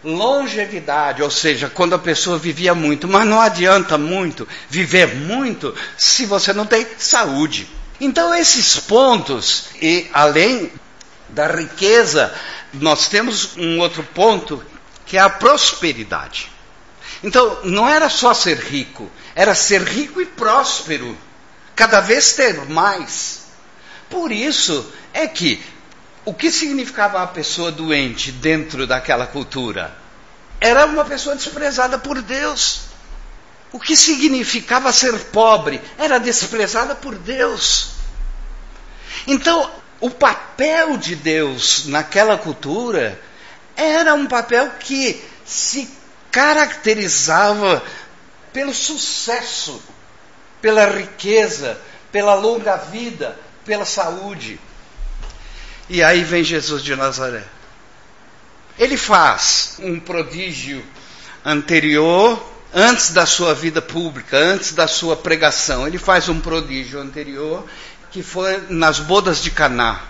Longevidade, 0.03 1.23
ou 1.23 1.31
seja, 1.31 1.71
quando 1.71 1.95
a 1.95 1.99
pessoa 1.99 2.39
vivia 2.39 2.75
muito, 2.75 3.07
mas 3.07 3.27
não 3.27 3.41
adianta 3.41 3.97
muito 3.97 4.49
viver 4.69 5.15
muito 5.15 5.75
se 5.97 6.27
você 6.27 6.53
não 6.53 6.67
tem 6.67 6.87
saúde. 6.99 7.69
Então, 8.01 8.35
esses 8.35 8.81
pontos, 8.81 9.67
e 9.81 10.11
além 10.13 10.73
da 11.29 11.47
riqueza, 11.47 12.35
nós 12.75 13.07
temos 13.09 13.57
um 13.57 13.79
outro 13.79 14.03
ponto 14.15 14.63
que 15.07 15.17
é 15.17 15.21
a 15.21 15.31
prosperidade. 15.31 16.52
Então, 17.23 17.61
não 17.65 17.89
era 17.89 18.09
só 18.09 18.35
ser 18.35 18.59
rico, 18.59 19.11
era 19.35 19.55
ser 19.55 19.83
rico 19.83 20.21
e 20.21 20.27
próspero, 20.27 21.17
cada 21.77 22.01
vez 22.01 22.33
ter 22.33 22.69
mais. 22.69 23.43
Por 24.11 24.33
isso 24.33 24.93
é 25.15 25.27
que 25.27 25.63
o 26.25 26.35
que 26.35 26.51
significava 26.51 27.23
a 27.23 27.27
pessoa 27.27 27.71
doente 27.71 28.33
dentro 28.33 28.87
daquela 28.87 29.27
cultura? 29.27 29.97
Era 30.61 30.85
uma 30.87 31.05
pessoa 31.05 31.35
desprezada 31.35 31.99
por 31.99 32.21
Deus. 32.23 32.83
O 33.73 33.81
que 33.81 33.97
significava 33.97 34.93
ser 34.93 35.17
pobre? 35.27 35.81
Era 35.99 36.19
desprezada 36.19 36.95
por 36.95 37.15
Deus. 37.17 37.91
Então, 39.27 39.71
o 40.01 40.11
papel 40.11 40.97
de 40.97 41.17
Deus 41.17 41.87
naquela 41.87 42.37
cultura 42.37 43.21
era 43.77 44.15
um 44.15 44.27
papel 44.27 44.71
que 44.79 45.25
se 45.45 45.89
caracterizava 46.33 47.83
pelo 48.53 48.75
sucesso, 48.75 49.81
pela 50.61 50.87
riqueza, 50.87 51.79
pela 52.11 52.35
longa 52.35 52.77
vida, 52.77 53.39
pela 53.65 53.85
saúde. 53.85 54.59
E 55.89 56.03
aí 56.03 56.25
vem 56.25 56.43
Jesus 56.43 56.83
de 56.83 56.97
Nazaré. 56.97 57.45
Ele 58.79 58.97
faz 58.97 59.77
um 59.81 60.01
prodígio 60.01 60.83
anterior, 61.45 62.43
antes 62.75 63.11
da 63.11 63.27
sua 63.27 63.55
vida 63.55 63.83
pública, 63.83 64.37
antes 64.37 64.73
da 64.73 64.89
sua 64.89 65.15
pregação. 65.15 65.87
Ele 65.87 65.99
faz 65.99 66.29
um 66.29 66.41
prodígio 66.41 66.99
anterior, 66.99 67.67
que 68.11 68.23
foi 68.23 68.65
nas 68.71 68.99
bodas 68.99 69.43
de 69.43 69.51
Caná. 69.51 70.01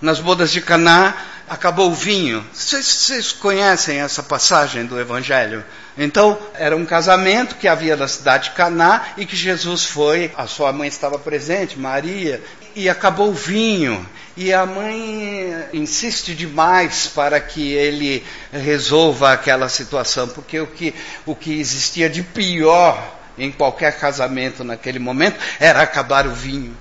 Nas 0.00 0.20
bodas 0.20 0.52
de 0.52 0.60
Caná, 0.60 1.16
acabou 1.48 1.90
o 1.90 1.94
vinho. 1.94 2.44
Vocês, 2.52 3.32
conhecem 3.32 4.00
essa 4.00 4.22
passagem 4.22 4.86
do 4.86 4.98
Evangelho? 4.98 5.64
Então, 5.96 6.38
era 6.54 6.76
um 6.76 6.84
casamento 6.84 7.56
que 7.56 7.68
havia 7.68 7.96
na 7.96 8.08
cidade 8.08 8.50
de 8.50 8.56
Caná 8.56 9.06
e 9.16 9.24
que 9.24 9.36
Jesus 9.36 9.84
foi, 9.84 10.32
a 10.36 10.46
sua 10.46 10.72
mãe 10.72 10.88
estava 10.88 11.18
presente, 11.18 11.78
Maria, 11.78 12.42
e 12.74 12.88
acabou 12.88 13.30
o 13.30 13.34
vinho. 13.34 14.04
E 14.36 14.52
a 14.52 14.66
mãe 14.66 15.68
insiste 15.72 16.34
demais 16.34 17.06
para 17.06 17.40
que 17.40 17.72
ele 17.72 18.24
resolva 18.52 19.32
aquela 19.32 19.68
situação, 19.68 20.26
porque 20.28 20.58
o 20.58 20.66
que, 20.66 20.92
o 21.24 21.36
que 21.36 21.60
existia 21.60 22.10
de 22.10 22.22
pior 22.22 23.14
em 23.38 23.52
qualquer 23.52 23.98
casamento 23.98 24.64
naquele 24.64 24.98
momento 24.98 25.38
era 25.60 25.82
acabar 25.82 26.26
o 26.26 26.32
vinho. 26.32 26.76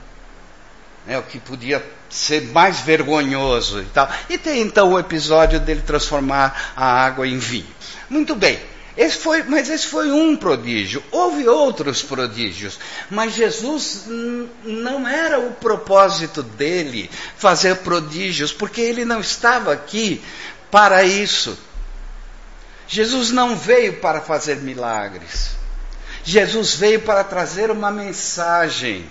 É 1.07 1.17
o 1.17 1.23
que 1.23 1.39
podia 1.39 1.83
ser 2.13 2.43
mais 2.51 2.79
vergonhoso 2.79 3.81
e 3.81 3.85
tal. 3.85 4.09
E 4.29 4.37
tem 4.37 4.61
então 4.61 4.93
o 4.93 4.99
episódio 4.99 5.59
dele 5.59 5.81
transformar 5.81 6.73
a 6.75 6.85
água 6.85 7.27
em 7.27 7.39
vinho. 7.39 7.65
Muito 8.09 8.35
bem. 8.35 8.59
Esse 8.95 9.17
foi, 9.17 9.41
mas 9.41 9.69
esse 9.69 9.87
foi 9.87 10.11
um 10.11 10.35
prodígio. 10.35 11.03
Houve 11.09 11.47
outros 11.47 12.03
prodígios, 12.03 12.77
mas 13.09 13.33
Jesus 13.33 14.03
não 14.63 15.07
era 15.07 15.39
o 15.39 15.51
propósito 15.53 16.43
dele 16.43 17.09
fazer 17.35 17.77
prodígios, 17.77 18.53
porque 18.53 18.81
ele 18.81 19.03
não 19.03 19.19
estava 19.19 19.73
aqui 19.73 20.21
para 20.69 21.03
isso. 21.03 21.57
Jesus 22.87 23.31
não 23.31 23.55
veio 23.55 23.93
para 23.93 24.21
fazer 24.21 24.57
milagres. 24.57 25.55
Jesus 26.23 26.75
veio 26.75 27.01
para 27.01 27.23
trazer 27.23 27.71
uma 27.71 27.89
mensagem. 27.89 29.09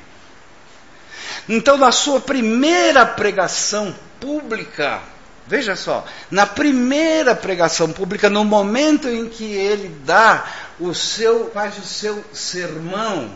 Então, 1.49 1.76
na 1.76 1.90
sua 1.90 2.20
primeira 2.20 3.04
pregação 3.04 3.94
pública, 4.20 5.00
veja 5.46 5.75
só, 5.75 6.06
na 6.30 6.46
primeira 6.46 7.34
pregação 7.34 7.92
pública, 7.92 8.30
no 8.30 8.44
momento 8.44 9.08
em 9.08 9.28
que 9.28 9.44
ele 9.44 9.88
dá 10.04 10.44
o 10.78 10.94
seu, 10.94 11.50
faz 11.52 11.76
o 11.78 11.82
seu 11.82 12.25
sermão, 12.32 13.30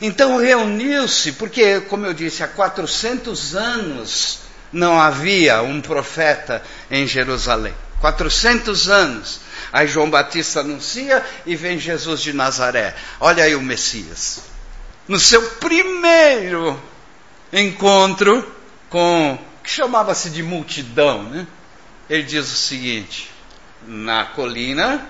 então 0.00 0.36
reuniu-se, 0.36 1.32
porque, 1.32 1.80
como 1.80 2.06
eu 2.06 2.12
disse, 2.12 2.42
há 2.42 2.48
400 2.48 3.56
anos 3.56 4.40
não 4.72 5.00
havia 5.00 5.62
um 5.62 5.80
profeta 5.80 6.62
em 6.90 7.06
Jerusalém. 7.06 7.74
400 8.00 8.90
anos. 8.90 9.40
Aí 9.72 9.86
João 9.86 10.10
Batista 10.10 10.60
anuncia 10.60 11.24
e 11.46 11.56
vem 11.56 11.78
Jesus 11.78 12.20
de 12.20 12.34
Nazaré. 12.34 12.94
Olha 13.18 13.44
aí 13.44 13.54
o 13.54 13.62
Messias 13.62 14.55
no 15.08 15.18
seu 15.18 15.42
primeiro 15.52 16.80
encontro 17.52 18.54
com 18.88 19.38
que 19.62 19.70
chamava-se 19.70 20.30
de 20.30 20.42
multidão, 20.42 21.22
né? 21.24 21.46
Ele 22.08 22.22
diz 22.22 22.52
o 22.52 22.56
seguinte: 22.56 23.30
na 23.86 24.24
colina 24.24 25.06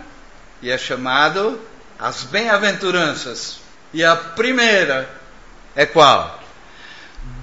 e 0.62 0.70
é 0.70 0.78
chamado 0.78 1.60
as 1.98 2.22
bem-aventuranças. 2.24 3.58
E 3.92 4.04
a 4.04 4.16
primeira 4.16 5.08
é 5.74 5.86
qual? 5.86 6.42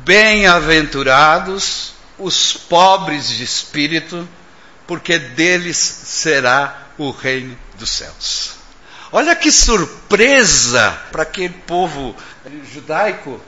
Bem-aventurados 0.04 1.94
os 2.18 2.54
pobres 2.54 3.28
de 3.30 3.44
espírito, 3.44 4.28
porque 4.86 5.18
deles 5.18 5.78
será 5.78 6.88
o 6.98 7.12
reino 7.12 7.58
dos 7.78 7.90
céus. 7.90 8.62
Olha 9.15 9.36
que 9.36 9.51
surpresa 9.51 10.89
para 11.12 11.22
aquele 11.22 11.53
povo 11.53 12.15
judaico 12.74 13.39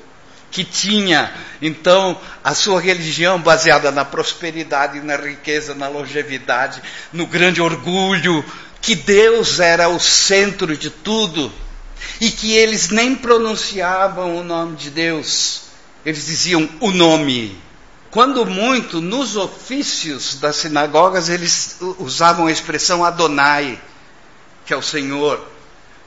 que 0.51 0.63
tinha 0.63 1.33
então 1.59 2.21
a 2.43 2.53
sua 2.53 2.79
religião 2.79 3.41
baseada 3.41 3.89
na 3.89 4.05
prosperidade, 4.05 5.01
na 5.01 5.15
riqueza, 5.15 5.73
na 5.73 5.87
longevidade, 5.87 6.83
no 7.11 7.25
grande 7.25 7.63
orgulho, 7.63 8.45
que 8.79 8.93
Deus 8.93 9.59
era 9.59 9.89
o 9.89 9.99
centro 9.99 10.77
de 10.77 10.91
tudo 10.91 11.51
e 12.21 12.29
que 12.29 12.53
eles 12.53 12.89
nem 12.89 13.15
pronunciavam 13.15 14.37
o 14.37 14.43
nome 14.43 14.75
de 14.75 14.91
Deus, 14.91 15.63
eles 16.05 16.27
diziam 16.27 16.69
o 16.79 16.91
nome. 16.91 17.59
Quando 18.11 18.45
muito, 18.45 19.01
nos 19.01 19.35
ofícios 19.35 20.35
das 20.35 20.57
sinagogas, 20.57 21.27
eles 21.27 21.77
usavam 21.97 22.45
a 22.45 22.51
expressão 22.51 23.03
Adonai, 23.03 23.81
que 24.63 24.71
é 24.71 24.77
o 24.77 24.81
Senhor. 24.83 25.54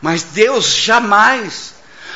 Mas 0.00 0.22
Deus 0.22 0.66
jamais. 0.66 1.74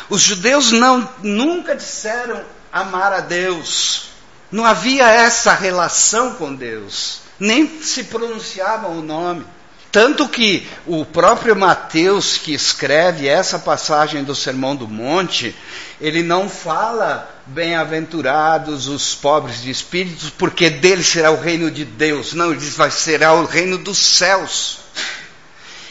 Os 0.08 0.20
judeus 0.20 0.72
não, 0.72 1.08
nunca 1.22 1.74
disseram 1.74 2.42
amar 2.72 3.12
a 3.12 3.20
Deus. 3.20 4.08
Não 4.50 4.64
havia 4.64 5.08
essa 5.08 5.54
relação 5.54 6.34
com 6.34 6.54
Deus. 6.54 7.20
Nem 7.38 7.82
se 7.82 8.04
pronunciavam 8.04 8.98
o 8.98 9.02
nome. 9.02 9.44
Tanto 9.92 10.26
que 10.26 10.66
o 10.86 11.04
próprio 11.04 11.54
Mateus, 11.54 12.38
que 12.38 12.54
escreve 12.54 13.28
essa 13.28 13.58
passagem 13.58 14.24
do 14.24 14.34
Sermão 14.34 14.74
do 14.74 14.88
Monte, 14.88 15.54
ele 16.00 16.22
não 16.22 16.48
fala 16.48 17.30
bem-aventurados 17.44 18.88
os 18.88 19.14
pobres 19.14 19.60
de 19.60 19.70
espíritos, 19.70 20.30
porque 20.30 20.70
deles 20.70 21.06
será 21.06 21.30
o 21.30 21.38
reino 21.38 21.70
de 21.70 21.84
Deus. 21.84 22.32
Não, 22.32 22.50
ele 22.50 22.60
diz 22.60 22.74
vai 22.74 22.90
será 22.90 23.34
o 23.34 23.44
reino 23.44 23.76
dos 23.76 23.98
céus. 23.98 24.78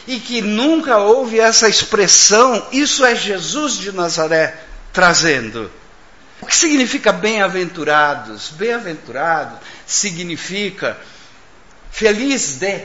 E 0.06 0.18
que 0.18 0.40
nunca 0.40 0.98
houve 0.98 1.38
essa 1.38 1.68
expressão, 1.68 2.66
isso 2.72 3.04
é 3.04 3.14
Jesus 3.14 3.78
de 3.78 3.92
Nazaré 3.92 4.56
trazendo. 4.92 5.70
O 6.40 6.46
que 6.46 6.56
significa 6.56 7.12
bem-aventurados? 7.12 8.50
Bem-aventurado 8.50 9.56
significa 9.86 10.98
feliz 11.90 12.56
de 12.56 12.84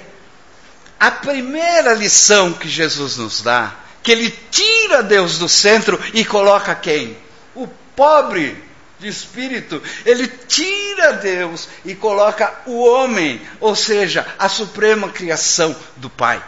a 1.00 1.12
primeira 1.12 1.94
lição 1.94 2.54
que 2.54 2.68
Jesus 2.68 3.18
nos 3.18 3.42
dá, 3.42 3.74
que 4.04 4.12
ele 4.12 4.30
tira 4.52 5.02
Deus 5.02 5.38
do 5.38 5.50
centro 5.50 6.00
e 6.14 6.24
coloca 6.24 6.74
quem? 6.76 7.18
O 7.56 7.68
pobre 7.96 8.64
de 9.00 9.08
espírito, 9.08 9.82
ele 10.06 10.28
tira 10.28 11.14
Deus 11.14 11.68
e 11.86 11.94
coloca 11.94 12.62
o 12.66 12.84
homem, 12.84 13.42
ou 13.60 13.76
seja, 13.76 14.26
a 14.40 14.50
suprema 14.50 15.10
criação 15.10 15.76
do 15.96 16.10
Pai. 16.10 16.44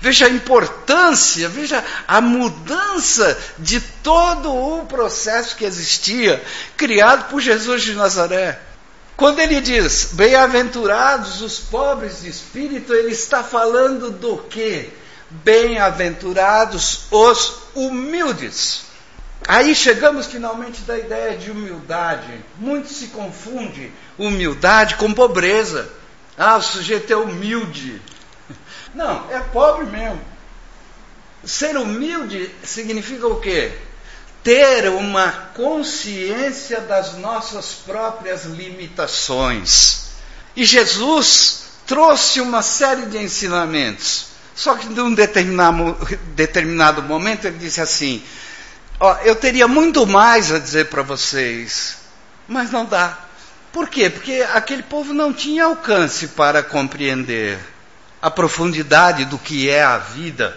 Veja 0.00 0.26
a 0.26 0.30
importância, 0.30 1.48
veja 1.48 1.82
a 2.06 2.20
mudança 2.20 3.38
de 3.58 3.80
todo 3.80 4.52
o 4.52 4.86
processo 4.86 5.56
que 5.56 5.64
existia, 5.64 6.42
criado 6.76 7.28
por 7.30 7.40
Jesus 7.40 7.82
de 7.82 7.94
Nazaré. 7.94 8.58
Quando 9.16 9.38
ele 9.38 9.60
diz, 9.60 10.10
bem-aventurados 10.12 11.40
os 11.40 11.58
pobres 11.58 12.22
de 12.22 12.28
espírito, 12.28 12.92
ele 12.92 13.12
está 13.12 13.44
falando 13.44 14.10
do 14.10 14.38
quê? 14.38 14.90
Bem-aventurados 15.30 17.06
os 17.10 17.58
humildes. 17.74 18.82
Aí 19.46 19.74
chegamos 19.74 20.26
finalmente 20.26 20.80
da 20.82 20.98
ideia 20.98 21.36
de 21.36 21.50
humildade. 21.50 22.44
Muito 22.58 22.88
se 22.88 23.08
confunde 23.08 23.92
humildade 24.18 24.96
com 24.96 25.12
pobreza. 25.12 25.88
Ah, 26.36 26.56
o 26.56 26.62
sujeito 26.62 27.12
é 27.12 27.16
humilde. 27.16 28.00
Não, 28.94 29.30
é 29.30 29.40
pobre 29.40 29.86
mesmo. 29.86 30.20
Ser 31.44 31.76
humilde 31.76 32.50
significa 32.62 33.26
o 33.26 33.40
quê? 33.40 33.72
ter 34.44 34.90
uma 34.90 35.32
consciência 35.54 36.82
das 36.82 37.14
nossas 37.14 37.72
próprias 37.86 38.44
limitações. 38.44 40.10
E 40.54 40.66
Jesus 40.66 41.64
trouxe 41.86 42.42
uma 42.42 42.60
série 42.60 43.06
de 43.06 43.16
ensinamentos. 43.16 44.26
Só 44.54 44.76
que 44.76 44.86
num 44.86 45.14
determinado, 45.14 45.96
determinado 46.36 47.02
momento 47.02 47.46
ele 47.46 47.58
disse 47.58 47.80
assim: 47.80 48.22
Ó, 49.00 49.16
eu 49.24 49.34
teria 49.34 49.66
muito 49.66 50.06
mais 50.06 50.52
a 50.52 50.58
dizer 50.58 50.90
para 50.90 51.02
vocês, 51.02 51.96
mas 52.46 52.70
não 52.70 52.84
dá. 52.84 53.18
Por 53.72 53.88
quê? 53.88 54.08
Porque 54.08 54.46
aquele 54.52 54.82
povo 54.84 55.12
não 55.12 55.32
tinha 55.32 55.64
alcance 55.64 56.28
para 56.28 56.62
compreender 56.62 57.58
a 58.24 58.30
profundidade 58.30 59.26
do 59.26 59.38
que 59.38 59.68
é 59.68 59.84
a 59.84 59.98
vida, 59.98 60.56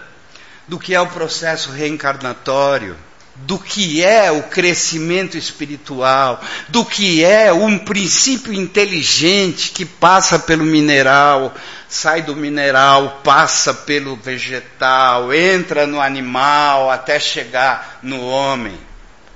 do 0.66 0.78
que 0.78 0.94
é 0.94 1.00
o 1.00 1.06
processo 1.06 1.70
reencarnatório 1.70 2.96
do 3.42 3.56
que 3.56 4.02
é 4.02 4.32
o 4.32 4.42
crescimento 4.44 5.38
espiritual, 5.38 6.40
do 6.68 6.84
que 6.84 7.24
é 7.24 7.52
um 7.52 7.78
princípio 7.78 8.52
inteligente 8.52 9.70
que 9.70 9.84
passa 9.84 10.40
pelo 10.40 10.64
mineral, 10.64 11.54
sai 11.88 12.22
do 12.22 12.34
mineral, 12.34 13.20
passa 13.22 13.72
pelo 13.72 14.16
vegetal, 14.16 15.32
entra 15.32 15.86
no 15.86 16.00
animal 16.00 16.90
até 16.90 17.20
chegar 17.20 18.00
no 18.02 18.20
homem. 18.26 18.76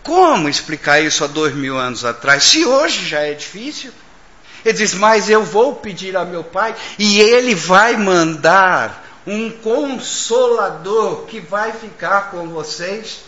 Como 0.03 0.49
explicar 0.49 1.01
isso 1.01 1.23
há 1.23 1.29
dois 1.29 1.55
mil 1.55 1.79
anos 1.79 2.05
atrás? 2.05 2.43
Se 2.43 2.65
hoje 2.65 3.07
já 3.07 3.21
é 3.21 3.35
difícil. 3.35 3.93
Ele 4.65 4.77
diz: 4.77 4.95
Mas 4.95 5.29
eu 5.29 5.45
vou 5.45 5.77
pedir 5.77 6.17
a 6.17 6.25
meu 6.25 6.45
pai 6.45 6.75
e 6.99 7.21
ele 7.21 7.55
vai 7.55 7.97
mandar 7.97 9.03
um 9.27 9.51
consolador 9.51 11.27
que 11.27 11.41
vai 11.41 11.73
ficar 11.73 12.31
com 12.31 12.49
vocês 12.49 13.21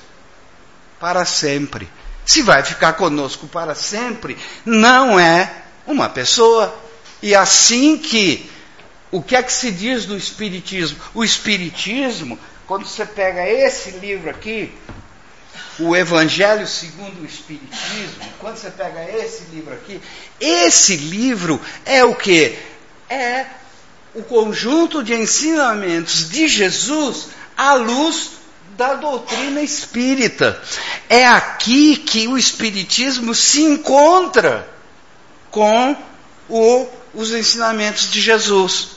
para 0.98 1.24
sempre. 1.24 1.88
Se 2.24 2.42
vai 2.42 2.62
ficar 2.62 2.94
conosco 2.94 3.46
para 3.46 3.74
sempre, 3.74 4.36
não 4.64 5.18
é 5.20 5.62
uma 5.86 6.08
pessoa. 6.08 6.74
E 7.22 7.34
assim 7.34 7.98
que 7.98 8.50
o 9.10 9.22
que 9.22 9.36
é 9.36 9.42
que 9.42 9.52
se 9.52 9.70
diz 9.70 10.06
do 10.06 10.16
Espiritismo? 10.16 10.98
O 11.14 11.22
Espiritismo, 11.22 12.38
quando 12.66 12.86
você 12.86 13.04
pega 13.06 13.48
esse 13.48 13.90
livro 13.92 14.30
aqui, 14.30 14.72
o 15.78 15.96
Evangelho 15.96 16.66
segundo 16.66 17.22
o 17.22 17.26
Espiritismo, 17.26 18.24
quando 18.38 18.56
você 18.56 18.70
pega 18.70 19.02
esse 19.10 19.44
livro 19.52 19.74
aqui, 19.74 20.00
esse 20.40 20.96
livro 20.96 21.60
é 21.84 22.04
o 22.04 22.14
que? 22.14 22.56
É 23.08 23.46
o 24.14 24.22
conjunto 24.22 25.02
de 25.02 25.14
ensinamentos 25.14 26.30
de 26.30 26.46
Jesus 26.46 27.28
à 27.56 27.74
luz 27.74 28.30
da 28.76 28.94
doutrina 28.94 29.62
espírita. 29.62 30.60
É 31.08 31.26
aqui 31.26 31.96
que 31.96 32.26
o 32.28 32.38
espiritismo 32.38 33.34
se 33.34 33.62
encontra 33.62 34.68
com 35.50 35.96
o, 36.48 36.86
os 37.14 37.32
ensinamentos 37.32 38.10
de 38.10 38.20
Jesus. 38.20 38.93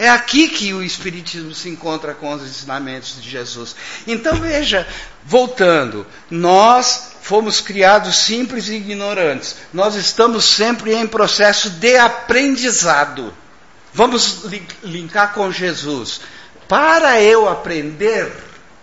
É 0.00 0.08
aqui 0.08 0.48
que 0.48 0.72
o 0.72 0.82
Espiritismo 0.82 1.54
se 1.54 1.68
encontra 1.68 2.14
com 2.14 2.32
os 2.32 2.40
ensinamentos 2.40 3.20
de 3.20 3.28
Jesus. 3.28 3.76
Então 4.06 4.34
veja, 4.36 4.88
voltando, 5.26 6.06
nós 6.30 7.16
fomos 7.20 7.60
criados 7.60 8.16
simples 8.16 8.68
e 8.68 8.76
ignorantes. 8.76 9.56
Nós 9.74 9.96
estamos 9.96 10.46
sempre 10.46 10.94
em 10.94 11.06
processo 11.06 11.68
de 11.68 11.98
aprendizado. 11.98 13.34
Vamos 13.92 14.44
linkar 14.82 15.34
com 15.34 15.52
Jesus. 15.52 16.22
Para 16.66 17.20
eu 17.20 17.46
aprender, 17.46 18.32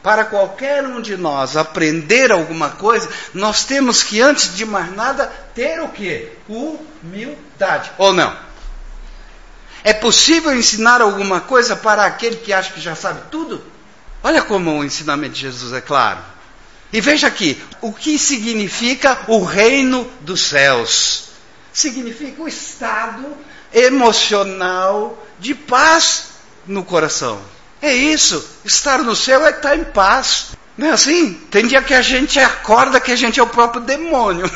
para 0.04 0.24
qualquer 0.24 0.86
um 0.86 1.02
de 1.02 1.18
nós 1.18 1.58
aprender 1.58 2.32
alguma 2.32 2.70
coisa, 2.70 3.10
nós 3.34 3.66
temos 3.66 4.04
que, 4.04 4.22
antes 4.22 4.56
de 4.56 4.66
mais 4.66 4.96
nada, 4.96 5.26
ter 5.56 5.82
o 5.82 5.90
quê? 5.90 6.34
Humildade. 6.48 7.92
Ou 7.98 8.14
não? 8.14 8.47
É 9.88 9.94
possível 9.94 10.54
ensinar 10.54 11.00
alguma 11.00 11.40
coisa 11.40 11.74
para 11.74 12.06
aquele 12.06 12.36
que 12.36 12.52
acha 12.52 12.74
que 12.74 12.82
já 12.82 12.94
sabe 12.94 13.22
tudo? 13.32 13.64
Olha 14.22 14.42
como 14.42 14.78
o 14.78 14.84
ensinamento 14.84 15.36
de 15.36 15.40
Jesus 15.40 15.72
é 15.72 15.80
claro. 15.80 16.20
E 16.92 17.00
veja 17.00 17.28
aqui, 17.28 17.58
o 17.80 17.94
que 17.94 18.20
significa 18.20 19.18
o 19.30 19.46
reino 19.46 20.06
dos 20.20 20.42
céus? 20.42 21.30
Significa 21.72 22.44
o 22.44 22.50
estado 22.50 23.26
emocional 23.74 25.26
de 25.40 25.56
paz 25.56 26.32
no 26.66 26.84
coração. 26.84 27.40
É 27.82 27.94
isso. 27.94 28.46
Estar 28.66 28.98
no 28.98 29.16
céu 29.16 29.46
é 29.46 29.52
estar 29.52 29.78
em 29.78 29.86
paz. 29.86 30.48
Não 30.78 30.88
é 30.88 30.92
assim? 30.92 31.34
Tem 31.50 31.66
dia 31.66 31.82
que 31.82 31.94
a 31.94 32.04
gente 32.04 32.40
acorda 32.40 33.00
que 33.00 33.12
a 33.12 33.16
gente 33.16 33.40
é 33.40 33.44
o 33.44 33.48
próprio 33.48 33.82
demônio. 33.82 34.46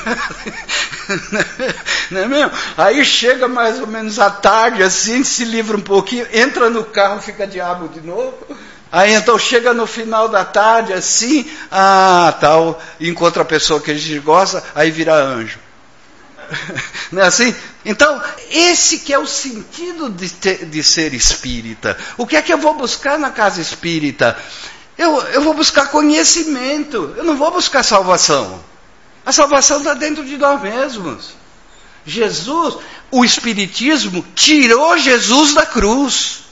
Não 2.12 2.22
é 2.22 2.28
mesmo? 2.28 2.52
Aí 2.78 3.04
chega 3.04 3.48
mais 3.48 3.80
ou 3.80 3.88
menos 3.88 4.20
à 4.20 4.30
tarde, 4.30 4.84
assim, 4.84 5.24
se 5.24 5.44
livra 5.44 5.76
um 5.76 5.82
pouquinho, 5.82 6.28
entra 6.32 6.70
no 6.70 6.84
carro, 6.84 7.20
fica 7.22 7.48
diabo 7.48 7.88
de 7.88 8.02
novo. 8.02 8.38
Aí 8.92 9.14
então 9.14 9.40
chega 9.40 9.74
no 9.74 9.88
final 9.88 10.30
da 10.30 10.46
tarde, 10.46 10.94
assim, 10.94 11.50
ah, 11.72 12.36
tal, 12.40 12.80
encontra 13.00 13.42
a 13.42 13.46
pessoa 13.46 13.80
que 13.80 13.90
a 13.90 13.96
gente 13.96 14.20
gosta, 14.20 14.64
aí 14.76 14.92
vira 14.92 15.16
anjo. 15.16 15.58
Não 17.12 17.24
é 17.24 17.26
assim? 17.26 17.56
Então, 17.84 18.22
esse 18.52 19.00
que 19.00 19.14
é 19.14 19.18
o 19.18 19.26
sentido 19.26 20.10
de, 20.10 20.30
ter, 20.30 20.66
de 20.66 20.84
ser 20.84 21.14
espírita. 21.14 21.98
O 22.18 22.28
que 22.28 22.36
é 22.36 22.42
que 22.42 22.54
eu 22.54 22.58
vou 22.58 22.76
buscar 22.76 23.18
na 23.18 23.32
casa 23.32 23.62
espírita? 23.62 24.38
Eu, 25.02 25.20
eu 25.30 25.42
vou 25.42 25.56
buscar 25.56 25.88
conhecimento, 25.88 27.16
eu 27.18 27.24
não 27.24 27.36
vou 27.36 27.50
buscar 27.50 27.82
salvação. 27.82 28.64
A 29.26 29.32
salvação 29.32 29.80
está 29.80 29.96
dentro 29.96 30.24
de 30.24 30.38
nós 30.38 30.62
mesmos. 30.62 31.32
Jesus, 32.06 32.78
o 33.10 33.26
Espiritismo 33.26 34.24
tirou 34.36 34.96
Jesus 35.00 35.56
da 35.56 35.66
cruz. 35.66 36.44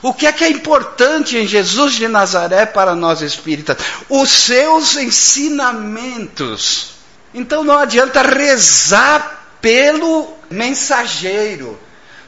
O 0.00 0.14
que 0.14 0.28
é 0.28 0.32
que 0.32 0.44
é 0.44 0.48
importante 0.48 1.36
em 1.36 1.44
Jesus 1.44 1.94
de 1.94 2.06
Nazaré 2.06 2.64
para 2.66 2.94
nós 2.94 3.20
espíritas? 3.20 3.78
Os 4.08 4.30
seus 4.30 4.96
ensinamentos. 4.96 6.92
Então 7.34 7.64
não 7.64 7.78
adianta 7.78 8.22
rezar 8.22 9.56
pelo 9.60 10.36
mensageiro. 10.48 11.76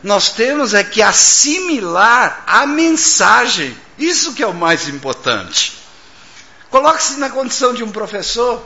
Nós 0.02 0.30
temos 0.30 0.74
é 0.74 0.82
que 0.82 1.00
assimilar 1.00 2.42
a 2.44 2.66
mensagem. 2.66 3.76
Isso 4.00 4.32
que 4.32 4.42
é 4.42 4.46
o 4.46 4.54
mais 4.54 4.88
importante. 4.88 5.78
Coloque-se 6.70 7.20
na 7.20 7.28
condição 7.28 7.74
de 7.74 7.84
um 7.84 7.90
professor. 7.90 8.62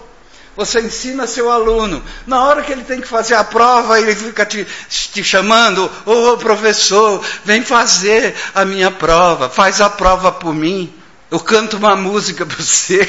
Você 0.56 0.80
ensina 0.80 1.26
seu 1.26 1.50
aluno. 1.50 2.00
Na 2.26 2.44
hora 2.44 2.62
que 2.62 2.70
ele 2.70 2.84
tem 2.84 3.00
que 3.00 3.08
fazer 3.08 3.34
a 3.34 3.42
prova, 3.42 3.98
ele 3.98 4.14
fica 4.14 4.46
te, 4.46 4.64
te 4.88 5.24
chamando: 5.24 5.90
Ô 6.06 6.28
oh, 6.28 6.38
professor, 6.38 7.24
vem 7.44 7.64
fazer 7.64 8.36
a 8.54 8.64
minha 8.64 8.92
prova, 8.92 9.50
faz 9.50 9.80
a 9.80 9.90
prova 9.90 10.30
por 10.30 10.54
mim. 10.54 10.94
Eu 11.28 11.40
canto 11.40 11.78
uma 11.78 11.96
música 11.96 12.46
para 12.46 12.56
você, 12.62 13.08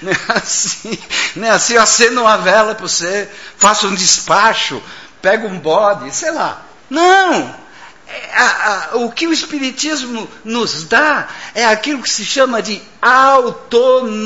não 0.00 0.12
é 0.12 0.16
assim, 0.28 0.98
não 1.36 1.46
é 1.46 1.50
assim, 1.50 1.74
eu 1.74 1.82
acendo 1.82 2.22
uma 2.22 2.38
vela 2.38 2.74
para 2.74 2.88
você, 2.88 3.28
faço 3.58 3.86
um 3.86 3.94
despacho, 3.94 4.82
pego 5.20 5.46
um 5.46 5.58
bode, 5.58 6.14
sei 6.14 6.30
lá. 6.30 6.62
Não! 6.88 7.67
É, 8.08 8.30
a, 8.32 8.88
a, 8.92 8.96
o 8.96 9.12
que 9.12 9.26
o 9.26 9.32
Espiritismo 9.32 10.26
nos 10.42 10.84
dá 10.84 11.28
é 11.54 11.66
aquilo 11.66 12.02
que 12.02 12.08
se 12.08 12.24
chama 12.24 12.62
de 12.62 12.80
autonomia. 13.02 14.18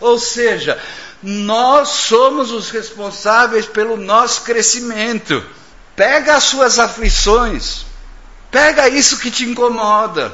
Ou 0.00 0.18
seja, 0.18 0.80
nós 1.22 1.88
somos 1.88 2.50
os 2.50 2.70
responsáveis 2.70 3.66
pelo 3.66 3.96
nosso 3.96 4.40
crescimento. 4.42 5.44
Pega 5.94 6.36
as 6.36 6.44
suas 6.44 6.78
aflições, 6.78 7.84
pega 8.50 8.88
isso 8.88 9.18
que 9.18 9.30
te 9.30 9.44
incomoda, 9.44 10.32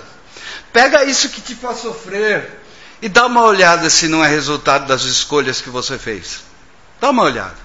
pega 0.73 1.05
isso 1.05 1.29
que 1.29 1.41
te 1.41 1.55
faz 1.55 1.79
sofrer 1.79 2.61
e 3.01 3.09
dá 3.09 3.27
uma 3.27 3.43
olhada 3.43 3.89
se 3.91 4.07
não 4.09 4.25
é 4.25 4.29
resultado 4.29 4.87
das 4.87 5.03
escolhas 5.03 5.61
que 5.61 5.71
você 5.71 5.99
fez. 5.99 6.41
Dá 7.01 7.11
uma 7.11 7.25
olhada. 7.25 7.62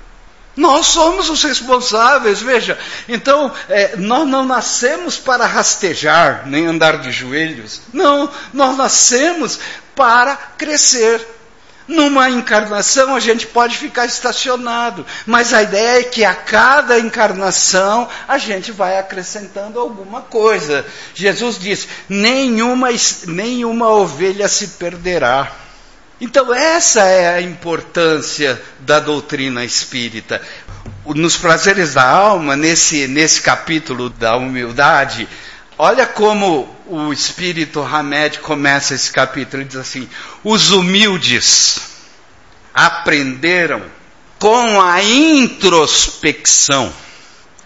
Nós 0.58 0.88
somos 0.88 1.30
os 1.30 1.44
responsáveis, 1.44 2.42
veja. 2.42 2.78
Então, 3.08 3.54
é, 3.70 3.96
nós 3.96 4.28
não 4.28 4.44
nascemos 4.44 5.16
para 5.16 5.46
rastejar, 5.46 6.48
nem 6.48 6.66
andar 6.66 6.98
de 6.98 7.12
joelhos. 7.12 7.82
Não, 7.94 8.30
nós 8.52 8.76
nascemos 8.76 9.60
para 9.96 10.36
crescer. 10.36 11.26
Numa 11.88 12.30
encarnação 12.30 13.16
a 13.16 13.20
gente 13.20 13.48
pode 13.48 13.78
ficar 13.78 14.06
estacionado, 14.06 15.06
mas 15.26 15.54
a 15.54 15.64
ideia 15.64 16.02
é 16.02 16.04
que 16.04 16.26
a 16.26 16.36
cada 16.36 17.00
encarnação 17.00 18.10
a 18.28 18.38
gente 18.38 18.74
vai 18.74 19.00
acrescentando 19.00 19.80
alguma 19.80 20.22
coisa. 20.22 20.86
Jesus 21.14 21.58
diz: 21.58 21.88
nenhuma, 22.10 22.90
nenhuma 23.28 23.90
ovelha 23.90 24.50
se 24.50 24.70
perderá. 24.70 25.50
Então, 26.20 26.52
essa 26.54 27.02
é 27.02 27.36
a 27.36 27.42
importância 27.42 28.60
da 28.80 29.00
doutrina 29.00 29.64
espírita. 29.64 30.42
Nos 31.06 31.38
prazeres 31.38 31.94
da 31.94 32.10
alma, 32.10 32.56
nesse, 32.56 33.08
nesse 33.08 33.42
capítulo 33.42 34.10
da 34.10 34.36
humildade, 34.36 35.30
olha 35.78 36.08
como 36.08 36.76
o 36.88 37.14
espírito 37.14 37.82
Hamed 37.82 38.40
começa 38.40 38.96
esse 38.96 39.12
capítulo. 39.12 39.62
Ele 39.62 39.70
diz 39.70 39.78
assim: 39.78 40.10
os 40.44 40.72
humildes 40.72 41.80
aprenderam 42.74 43.84
com 44.40 44.82
a 44.82 45.04
introspecção 45.04 46.92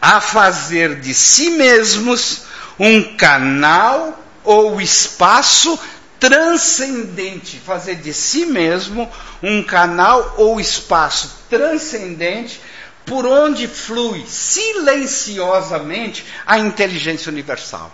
a 0.01 0.19
fazer 0.19 0.99
de 0.99 1.13
si 1.13 1.51
mesmos 1.51 2.41
um 2.79 3.15
canal 3.15 4.19
ou 4.43 4.81
espaço 4.81 5.79
transcendente, 6.21 7.57
fazer 7.57 7.95
de 7.95 8.13
si 8.13 8.45
mesmo 8.45 9.11
um 9.41 9.63
canal 9.63 10.35
ou 10.37 10.61
espaço 10.61 11.31
transcendente 11.49 12.61
por 13.03 13.25
onde 13.25 13.67
flui 13.67 14.23
silenciosamente 14.27 16.23
a 16.45 16.59
inteligência 16.59 17.31
universal. 17.31 17.91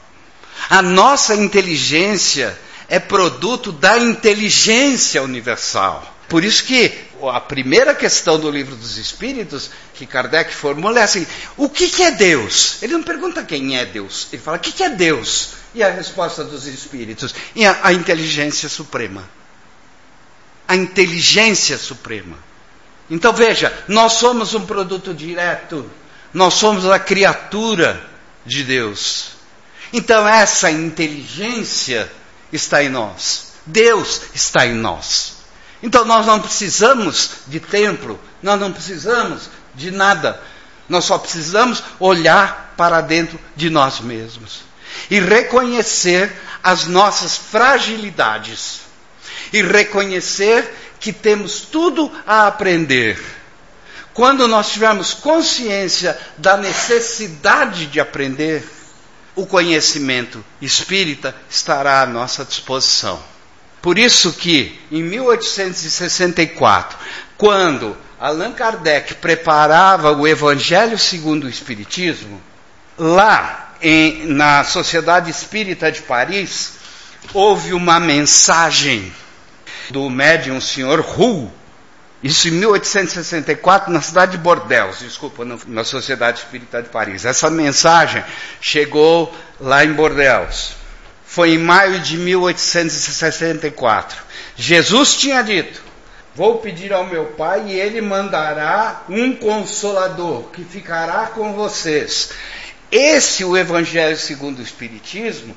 A 0.70 0.82
nossa 0.82 1.36
inteligência 1.36 2.60
é 2.90 3.00
produto 3.00 3.72
da 3.72 3.98
inteligência 3.98 5.24
universal. 5.24 6.17
Por 6.28 6.44
isso 6.44 6.64
que 6.64 6.94
a 7.32 7.40
primeira 7.40 7.96
questão 7.96 8.40
do 8.40 8.52
livro 8.52 8.76
dos 8.76 8.98
Espíritos 8.98 9.72
que 9.94 10.06
Kardec 10.06 10.54
formula 10.54 11.00
é 11.00 11.04
assim: 11.04 11.26
o 11.56 11.70
que, 11.70 11.88
que 11.88 12.04
é 12.04 12.12
Deus? 12.12 12.82
Ele 12.82 12.94
não 12.94 13.04
pergunta 13.04 13.44
quem 13.44 13.78
é 13.78 13.86
Deus, 13.86 14.28
ele 14.32 14.42
fala: 14.42 14.58
o 14.58 14.60
que, 14.60 14.72
que 14.72 14.84
é 14.84 14.90
Deus? 14.90 15.52
E 15.74 15.82
a 15.82 15.90
resposta 15.90 16.44
dos 16.44 16.66
espíritos? 16.66 17.34
E 17.56 17.66
a, 17.66 17.80
a 17.84 17.94
inteligência 17.94 18.68
suprema. 18.68 19.28
A 20.68 20.76
inteligência 20.76 21.78
suprema. 21.78 22.38
Então 23.10 23.32
veja, 23.32 23.74
nós 23.88 24.14
somos 24.14 24.54
um 24.54 24.66
produto 24.66 25.14
direto, 25.14 25.90
nós 26.34 26.56
somos 26.56 26.86
a 26.86 27.00
criatura 27.00 28.06
de 28.46 28.66
Deus. 28.66 29.30
Então 29.94 30.28
essa 30.28 30.70
inteligência 30.70 32.12
está 32.52 32.84
em 32.84 32.90
nós. 32.90 33.54
Deus 33.66 34.24
está 34.34 34.66
em 34.66 34.74
nós. 34.74 35.37
Então 35.82 36.06
nós 36.06 36.26
não 36.26 36.40
precisamos 36.40 37.32
de 37.48 37.60
templo, 37.60 38.20
nós 38.42 38.60
não 38.60 38.72
precisamos 38.72 39.50
de 39.76 39.92
nada. 39.92 40.42
Nós 40.90 41.06
só 41.06 41.18
precisamos 41.18 41.84
olhar 42.00 42.74
para 42.78 43.02
dentro 43.02 43.40
de 43.56 43.70
nós 43.70 44.00
mesmos 44.00 44.62
e 45.10 45.20
reconhecer 45.20 46.32
as 46.64 46.86
nossas 46.86 47.38
fragilidades 47.38 48.82
e 49.54 49.62
reconhecer 49.62 50.74
que 51.00 51.14
temos 51.14 51.62
tudo 51.62 52.12
a 52.26 52.48
aprender. 52.48 53.22
Quando 54.14 54.48
nós 54.48 54.72
tivermos 54.72 55.14
consciência 55.14 56.18
da 56.38 56.58
necessidade 56.58 57.86
de 57.86 58.00
aprender, 58.00 58.68
o 59.36 59.46
conhecimento 59.46 60.44
espírita 60.60 61.36
estará 61.48 62.02
à 62.02 62.06
nossa 62.08 62.44
disposição. 62.44 63.22
Por 63.82 63.98
isso 63.98 64.34
que, 64.34 64.80
em 64.92 65.04
1864, 65.04 66.98
quando 67.38 67.96
Allan 68.20 68.52
Kardec 68.52 69.16
preparava 69.16 70.12
o 70.12 70.28
Evangelho 70.28 70.98
segundo 70.98 71.44
o 71.46 71.50
Espiritismo, 71.50 72.42
lá 72.98 73.74
em, 73.82 74.26
na 74.26 74.64
Sociedade 74.64 75.30
Espírita 75.30 75.92
de 75.92 76.02
Paris, 76.02 76.74
houve 77.34 77.74
uma 77.74 78.00
mensagem 78.00 79.14
do 79.90 80.10
médium 80.10 80.60
senhor 80.60 81.00
Hu, 81.00 81.52
isso 82.24 82.48
em 82.48 82.52
1864, 82.52 83.94
na 83.94 84.02
cidade 84.02 84.32
de 84.32 84.38
Bordeaux, 84.40 85.00
desculpa, 85.00 85.46
na 85.46 85.84
Sociedade 85.84 86.40
Espírita 86.40 86.82
de 86.82 86.90
Paris. 86.90 87.26
Essa 87.26 87.50
mensagem 87.50 88.24
chegou 88.60 89.34
lá 89.60 89.86
em 89.86 89.94
Bordeaux. 89.94 90.76
Foi 91.28 91.52
em 91.52 91.58
maio 91.58 92.00
de 92.00 92.18
1864. 92.18 94.24
Jesus 94.56 95.18
tinha 95.18 95.44
dito: 95.44 95.84
Vou 96.34 96.60
pedir 96.60 96.94
ao 96.94 97.06
meu 97.06 97.26
Pai 97.26 97.66
e 97.68 97.80
ele 97.80 98.02
mandará 98.02 99.04
um 99.10 99.36
consolador 99.36 100.44
que 100.46 100.64
ficará 100.64 101.28
com 101.28 101.54
vocês. 101.54 102.30
Esse, 102.90 103.44
o 103.44 103.58
Evangelho 103.58 104.18
segundo 104.18 104.60
o 104.60 104.64
Espiritismo, 104.64 105.54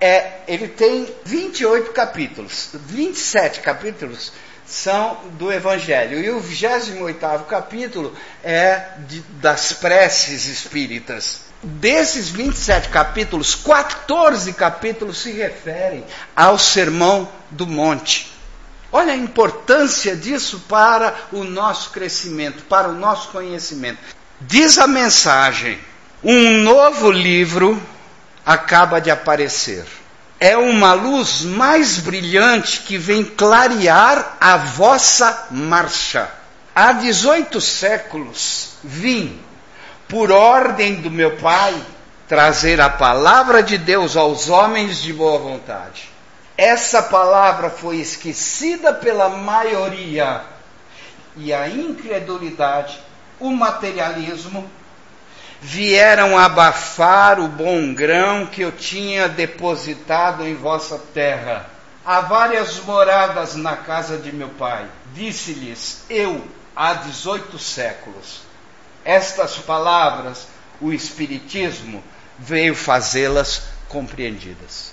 é, 0.00 0.38
ele 0.48 0.66
tem 0.66 1.06
28 1.24 1.92
capítulos, 1.92 2.70
27 2.72 3.60
capítulos 3.60 4.32
são 4.64 5.18
do 5.32 5.52
Evangelho. 5.52 6.20
E 6.20 6.30
o 6.30 6.40
28 6.40 7.44
capítulo 7.44 8.16
é 8.42 8.84
de, 9.06 9.20
das 9.40 9.74
preces 9.74 10.46
espíritas. 10.46 11.49
Desses 11.62 12.30
27 12.30 12.88
capítulos, 12.88 13.54
14 13.54 14.52
capítulos 14.54 15.18
se 15.18 15.32
referem 15.32 16.04
ao 16.34 16.58
Sermão 16.58 17.28
do 17.50 17.66
Monte. 17.66 18.32
Olha 18.90 19.12
a 19.12 19.16
importância 19.16 20.16
disso 20.16 20.64
para 20.68 21.14
o 21.30 21.44
nosso 21.44 21.90
crescimento, 21.90 22.64
para 22.64 22.88
o 22.88 22.94
nosso 22.94 23.28
conhecimento. 23.28 23.98
Diz 24.40 24.78
a 24.78 24.86
mensagem: 24.86 25.78
um 26.24 26.62
novo 26.62 27.10
livro 27.10 27.80
acaba 28.44 29.00
de 29.00 29.10
aparecer. 29.10 29.84
é 30.40 30.56
uma 30.56 30.94
luz 30.94 31.42
mais 31.42 31.98
brilhante 31.98 32.80
que 32.80 32.96
vem 32.96 33.22
clarear 33.22 34.38
a 34.40 34.56
vossa 34.56 35.48
marcha. 35.50 36.30
Há 36.74 36.92
18 36.92 37.60
séculos 37.60 38.70
vim, 38.82 39.38
por 40.10 40.32
ordem 40.32 40.96
do 40.96 41.10
meu 41.10 41.36
Pai, 41.36 41.74
trazer 42.28 42.80
a 42.80 42.90
palavra 42.90 43.62
de 43.62 43.78
Deus 43.78 44.16
aos 44.16 44.48
homens 44.50 45.00
de 45.00 45.12
boa 45.12 45.38
vontade. 45.38 46.10
Essa 46.58 47.00
palavra 47.00 47.70
foi 47.70 47.96
esquecida 47.96 48.92
pela 48.92 49.28
maioria 49.30 50.42
e 51.36 51.54
a 51.54 51.68
incredulidade, 51.68 53.00
o 53.38 53.50
materialismo, 53.50 54.68
vieram 55.62 56.36
abafar 56.36 57.38
o 57.38 57.46
bom 57.46 57.94
grão 57.94 58.46
que 58.46 58.62
eu 58.62 58.72
tinha 58.72 59.28
depositado 59.28 60.44
em 60.44 60.54
vossa 60.54 60.98
terra. 61.14 61.66
Há 62.04 62.20
várias 62.22 62.80
moradas 62.80 63.54
na 63.54 63.76
casa 63.76 64.18
de 64.18 64.32
meu 64.32 64.48
pai. 64.48 64.86
Disse-lhes 65.14 66.02
eu 66.08 66.44
há 66.74 66.94
18 66.94 67.58
séculos. 67.58 68.49
Estas 69.04 69.56
palavras, 69.56 70.46
o 70.80 70.92
Espiritismo 70.92 72.02
veio 72.38 72.74
fazê-las 72.74 73.62
compreendidas. 73.88 74.92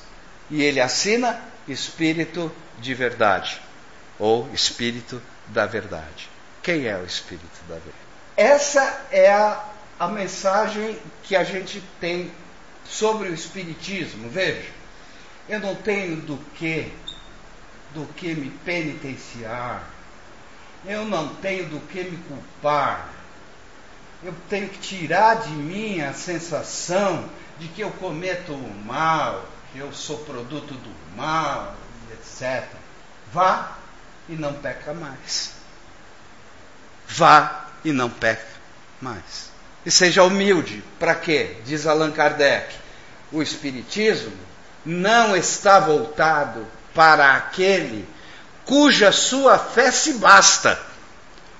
E 0.49 0.63
ele 0.63 0.79
assina 0.79 1.39
Espírito 1.67 2.51
de 2.79 2.93
Verdade, 2.93 3.61
ou 4.17 4.49
Espírito 4.53 5.21
da 5.47 5.65
Verdade. 5.65 6.29
Quem 6.63 6.87
é 6.87 6.97
o 6.97 7.05
Espírito 7.05 7.59
da 7.67 7.75
Verdade? 7.75 8.07
Essa 8.35 9.05
é 9.11 9.31
a 9.31 9.63
a 9.99 10.07
mensagem 10.07 10.97
que 11.23 11.35
a 11.35 11.43
gente 11.43 11.81
tem 11.99 12.31
sobre 12.85 13.29
o 13.29 13.33
Espiritismo. 13.33 14.29
Veja, 14.29 14.69
eu 15.49 15.59
não 15.59 15.75
tenho 15.75 16.17
do 16.17 16.37
que, 16.55 16.91
do 17.93 18.05
que 18.13 18.33
me 18.35 18.51
penitenciar, 18.63 19.83
eu 20.85 21.05
não 21.05 21.29
tenho 21.35 21.67
do 21.69 21.79
que 21.87 22.03
me 22.03 22.17
culpar, 22.17 23.09
eu 24.23 24.33
tenho 24.49 24.69
que 24.69 24.79
tirar 24.79 25.41
de 25.41 25.51
mim 25.51 26.01
a 26.01 26.13
sensação 26.13 27.29
de 27.59 27.67
que 27.67 27.81
eu 27.81 27.91
cometo 27.91 28.53
o 28.53 28.85
mal, 28.85 29.45
que 29.71 29.79
eu 29.79 29.91
sou 29.93 30.19
produto 30.19 30.73
do 30.73 31.15
mal, 31.15 31.75
etc. 32.13 32.65
Vá 33.31 33.77
e 34.29 34.33
não 34.33 34.53
peca 34.53 34.93
mais. 34.93 35.53
Vá 37.07 37.65
e 37.83 37.91
não 37.91 38.09
peca 38.09 38.45
mais 39.01 39.57
e 39.87 39.91
seja 39.91 40.21
humilde. 40.21 40.83
Para 40.99 41.15
quê? 41.15 41.55
Diz 41.65 41.87
Allan 41.87 42.11
Kardec. 42.11 42.75
O 43.31 43.41
Espiritismo 43.41 44.33
não 44.85 45.33
está 45.33 45.79
voltado 45.79 46.67
para 46.93 47.37
aquele 47.37 48.05
cuja 48.65 49.13
sua 49.13 49.57
fé 49.57 49.89
se 49.89 50.15
basta. 50.15 50.77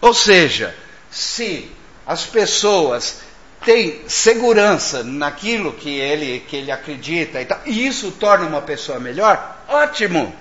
Ou 0.01 0.13
seja, 0.13 0.75
se 1.09 1.71
as 2.07 2.25
pessoas 2.25 3.19
têm 3.65 4.01
segurança 4.07 5.03
naquilo 5.03 5.73
que 5.73 5.89
ele, 5.99 6.39
que 6.39 6.55
ele 6.55 6.71
acredita 6.71 7.41
e, 7.41 7.45
tal, 7.45 7.59
e 7.65 7.85
isso 7.85 8.11
torna 8.11 8.47
uma 8.47 8.61
pessoa 8.61 8.97
melhor, 8.97 9.57
ótimo. 9.67 10.33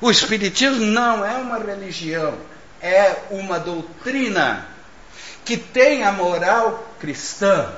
O 0.00 0.10
Espiritismo 0.10 0.86
não 0.86 1.24
é 1.24 1.36
uma 1.36 1.58
religião, 1.58 2.34
é 2.80 3.14
uma 3.30 3.60
doutrina 3.60 4.66
que 5.44 5.56
tem 5.56 6.02
a 6.02 6.12
moral 6.12 6.94
cristã. 6.98 7.70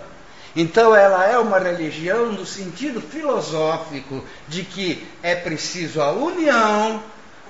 Então 0.57 0.95
ela 0.95 1.27
é 1.27 1.37
uma 1.37 1.59
religião 1.59 2.31
no 2.31 2.47
sentido 2.47 3.01
filosófico 3.01 4.25
de 4.47 4.63
que 4.63 5.07
é 5.23 5.35
preciso 5.35 6.01
a 6.01 6.13
união, 6.13 7.03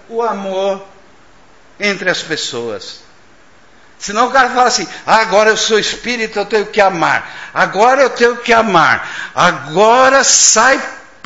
o 0.08 0.22
amor 0.22 0.82
entre 1.78 2.08
as 2.08 2.22
pessoas. 2.22 3.00
Senão 4.04 4.26
o 4.26 4.30
cara 4.30 4.50
fala 4.50 4.68
assim: 4.68 4.86
ah, 5.06 5.16
agora 5.16 5.48
eu 5.48 5.56
sou 5.56 5.78
espírito, 5.78 6.38
eu 6.38 6.44
tenho 6.44 6.66
que 6.66 6.78
amar. 6.78 7.26
Agora 7.54 8.02
eu 8.02 8.10
tenho 8.10 8.36
que 8.36 8.52
amar. 8.52 9.08
Agora 9.34 10.22
sai 10.22 10.78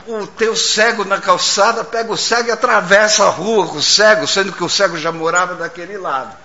o 0.06 0.28
teu 0.28 0.54
cego 0.54 1.04
na 1.04 1.20
calçada, 1.20 1.82
pega 1.82 2.12
o 2.12 2.16
cego 2.16 2.50
e 2.50 2.52
atravessa 2.52 3.24
a 3.24 3.30
rua 3.30 3.66
com 3.66 3.78
o 3.78 3.82
cego, 3.82 4.28
sendo 4.28 4.52
que 4.52 4.62
o 4.62 4.68
cego 4.68 4.96
já 4.96 5.10
morava 5.10 5.56
daquele 5.56 5.98
lado. 5.98 6.36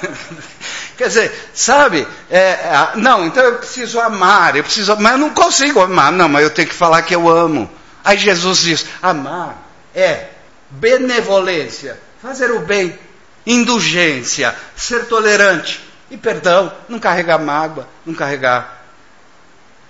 Quer 0.96 1.08
dizer, 1.08 1.50
sabe? 1.52 2.08
É, 2.30 2.38
é, 2.38 2.92
não, 2.94 3.26
então 3.26 3.44
eu 3.44 3.56
preciso 3.56 4.00
amar, 4.00 4.56
eu 4.56 4.64
preciso, 4.64 4.96
mas 4.96 5.12
eu 5.12 5.18
não 5.18 5.34
consigo 5.34 5.82
amar. 5.82 6.10
Não, 6.10 6.26
mas 6.26 6.42
eu 6.42 6.50
tenho 6.50 6.68
que 6.68 6.74
falar 6.74 7.02
que 7.02 7.14
eu 7.14 7.28
amo. 7.28 7.70
Aí 8.02 8.16
Jesus 8.16 8.60
diz: 8.60 8.86
amar 9.02 9.58
é 9.94 10.28
benevolência, 10.70 12.00
fazer 12.22 12.50
o 12.50 12.60
bem, 12.60 12.98
indulgência, 13.46 14.54
ser 14.76 15.06
tolerante 15.06 15.80
e 16.10 16.16
perdão, 16.16 16.72
não 16.88 16.98
carregar 16.98 17.38
mágoa, 17.38 17.88
não 18.04 18.14
carregar. 18.14 18.82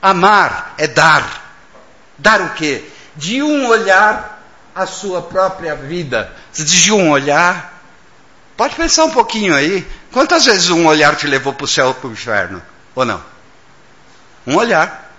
Amar 0.02 0.74
é 0.78 0.86
dar. 0.86 1.50
Dar 2.18 2.40
o 2.42 2.50
quê? 2.50 2.84
De 3.16 3.42
um 3.42 3.66
olhar 3.66 4.42
a 4.74 4.86
sua 4.86 5.22
própria 5.22 5.74
vida. 5.74 6.32
De 6.52 6.92
um 6.92 7.10
olhar. 7.10 7.80
Pode 8.56 8.74
pensar 8.74 9.04
um 9.04 9.10
pouquinho 9.10 9.54
aí. 9.54 9.86
Quantas 10.12 10.44
vezes 10.44 10.70
um 10.70 10.86
olhar 10.86 11.16
te 11.16 11.26
levou 11.26 11.52
para 11.52 11.64
o 11.64 11.68
céu 11.68 11.88
ou 11.88 11.94
para 11.94 12.08
o 12.08 12.12
inferno? 12.12 12.62
Ou 12.94 13.04
não? 13.04 13.22
Um 14.46 14.56
olhar. 14.56 15.10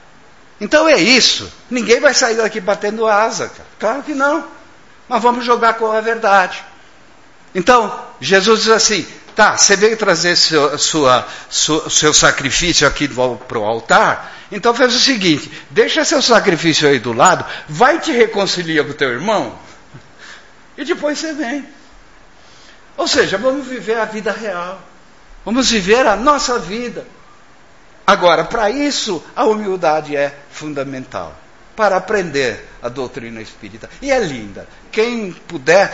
Então 0.59 0.87
é 0.87 0.95
isso. 0.95 1.51
Ninguém 1.69 1.99
vai 1.99 2.13
sair 2.13 2.35
daqui 2.35 2.59
batendo 2.59 3.07
asa. 3.07 3.49
Cara. 3.49 3.69
Claro 3.79 4.03
que 4.03 4.13
não. 4.13 4.45
Mas 5.09 5.21
vamos 5.21 5.43
jogar 5.43 5.73
com 5.73 5.91
a 5.91 6.01
verdade. 6.01 6.63
Então, 7.53 8.05
Jesus 8.19 8.63
diz 8.63 8.71
assim: 8.71 9.05
tá, 9.35 9.57
você 9.57 9.75
veio 9.75 9.97
trazer 9.97 10.35
seu, 10.35 10.77
sua, 10.77 11.27
sua, 11.49 11.89
seu 11.89 12.13
sacrifício 12.13 12.87
aqui 12.87 13.07
para 13.07 13.59
o 13.59 13.63
altar, 13.63 14.33
então 14.51 14.73
faz 14.73 14.95
o 14.95 14.99
seguinte: 14.99 15.51
deixa 15.69 16.05
seu 16.05 16.21
sacrifício 16.21 16.87
aí 16.87 16.99
do 16.99 17.13
lado, 17.13 17.45
vai 17.67 17.99
te 17.99 18.11
reconciliar 18.11 18.85
com 18.85 18.91
o 18.91 18.95
teu 18.95 19.09
irmão, 19.09 19.57
e 20.77 20.85
depois 20.85 21.19
você 21.19 21.33
vem. 21.33 21.65
Ou 22.97 23.07
seja, 23.07 23.37
vamos 23.37 23.67
viver 23.67 23.97
a 23.97 24.05
vida 24.05 24.31
real. 24.31 24.81
Vamos 25.43 25.71
viver 25.71 26.05
a 26.05 26.15
nossa 26.15 26.59
vida. 26.59 27.07
Agora, 28.05 28.43
para 28.43 28.69
isso, 28.69 29.23
a 29.35 29.45
humildade 29.45 30.15
é 30.15 30.35
fundamental. 30.51 31.35
Para 31.75 31.97
aprender 31.97 32.67
a 32.81 32.89
doutrina 32.89 33.41
espírita. 33.41 33.89
E 34.01 34.11
é 34.11 34.19
linda. 34.19 34.67
Quem 34.91 35.31
puder, 35.31 35.93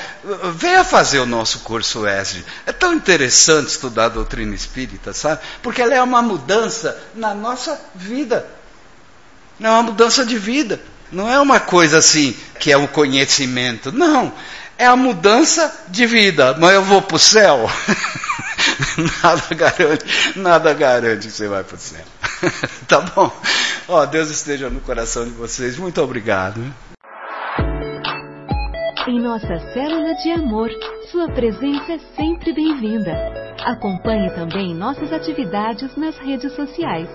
venha 0.56 0.84
fazer 0.84 1.20
o 1.20 1.26
nosso 1.26 1.60
curso 1.60 2.08
ESG. 2.08 2.44
É 2.66 2.72
tão 2.72 2.94
interessante 2.94 3.70
estudar 3.70 4.06
a 4.06 4.10
doutrina 4.10 4.56
espírita, 4.56 5.14
sabe? 5.14 5.42
Porque 5.62 5.82
ela 5.82 5.94
é 5.94 6.02
uma 6.02 6.22
mudança 6.22 6.98
na 7.14 7.34
nossa 7.34 7.80
vida. 7.94 8.48
É 9.62 9.70
uma 9.70 9.84
mudança 9.84 10.26
de 10.26 10.38
vida. 10.38 10.82
Não 11.12 11.30
é 11.30 11.40
uma 11.40 11.60
coisa 11.60 12.00
assim 12.00 12.36
que 12.60 12.72
é 12.72 12.78
o 12.78 12.88
conhecimento. 12.88 13.92
Não 13.92 14.34
é 14.78 14.86
a 14.86 14.96
mudança 14.96 15.74
de 15.88 16.06
vida, 16.06 16.56
mas 16.60 16.74
eu 16.74 16.84
vou 16.84 17.02
para 17.02 17.16
o 17.16 17.20
céu. 17.20 17.70
nada 19.24 19.56
garante, 19.56 20.40
nada 20.40 20.74
garante 20.74 21.28
que 21.28 21.34
você 21.34 21.48
vai 21.48 21.64
para 21.64 21.76
o 21.76 21.80
tá 22.88 23.02
bom? 23.02 23.32
Ó, 23.88 24.06
Deus 24.06 24.30
esteja 24.30 24.70
no 24.70 24.82
coração 24.82 25.26
de 25.26 25.32
vocês. 25.32 25.78
Muito 25.78 26.02
obrigado. 26.02 26.62
Em 29.08 29.22
nossa 29.22 29.60
célula 29.74 30.14
de 30.16 30.32
amor, 30.32 30.70
sua 31.12 31.30
presença 31.30 31.94
é 31.94 32.00
sempre 32.16 32.54
bem-vinda. 32.54 33.14
Acompanhe 33.66 34.30
também 34.32 34.76
nossas 34.76 35.12
atividades 35.14 35.96
nas 35.96 36.18
redes 36.18 36.54
sociais. 36.54 37.10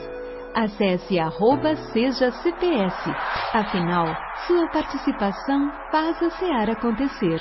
Acesse 0.55 1.19
arroba 1.19 1.77
seja 1.93 2.31
CPS. 2.31 3.11
Afinal, 3.53 4.07
sua 4.47 4.69
participação 4.71 5.71
faz 5.91 6.23
a 6.23 6.31
SEAR 6.31 6.71
acontecer. 6.71 7.41